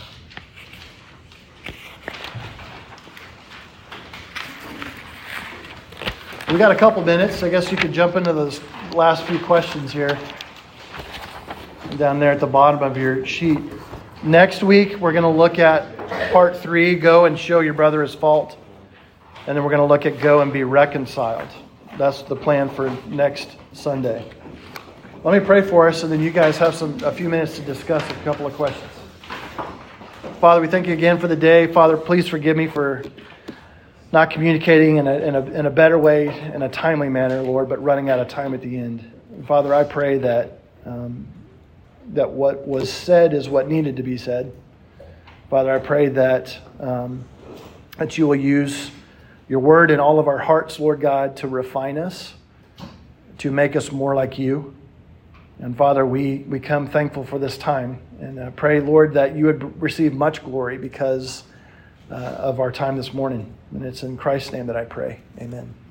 [6.54, 7.42] We got a couple minutes.
[7.42, 8.60] I guess you could jump into those
[8.94, 10.16] last few questions here.
[11.96, 13.58] Down there at the bottom of your sheet.
[14.22, 15.98] Next week, we're going to look at
[16.30, 18.56] part three go and show your brother his fault.
[19.48, 21.48] And then we're going to look at go and be reconciled.
[21.98, 24.24] That's the plan for next Sunday.
[25.24, 27.62] Let me pray for us, and then you guys have some a few minutes to
[27.62, 28.92] discuss a couple of questions.
[30.40, 31.66] Father, we thank you again for the day.
[31.66, 33.02] Father, please forgive me for
[34.14, 37.68] not communicating in a, in a, in a better way, in a timely manner, Lord,
[37.68, 39.12] but running out of time at the end.
[39.48, 41.26] Father, I pray that, um,
[42.12, 44.52] that what was said is what needed to be said.
[45.50, 47.24] Father, I pray that, um,
[47.98, 48.92] that you will use
[49.48, 52.34] your word in all of our hearts, Lord God, to refine us,
[53.38, 54.76] to make us more like you.
[55.58, 59.82] And Father, we, we come thankful for this time and pray, Lord, that you would
[59.82, 61.42] receive much glory because
[62.10, 63.52] uh, of our time this morning.
[63.74, 65.18] And it's in Christ's name that I pray.
[65.38, 65.74] Amen.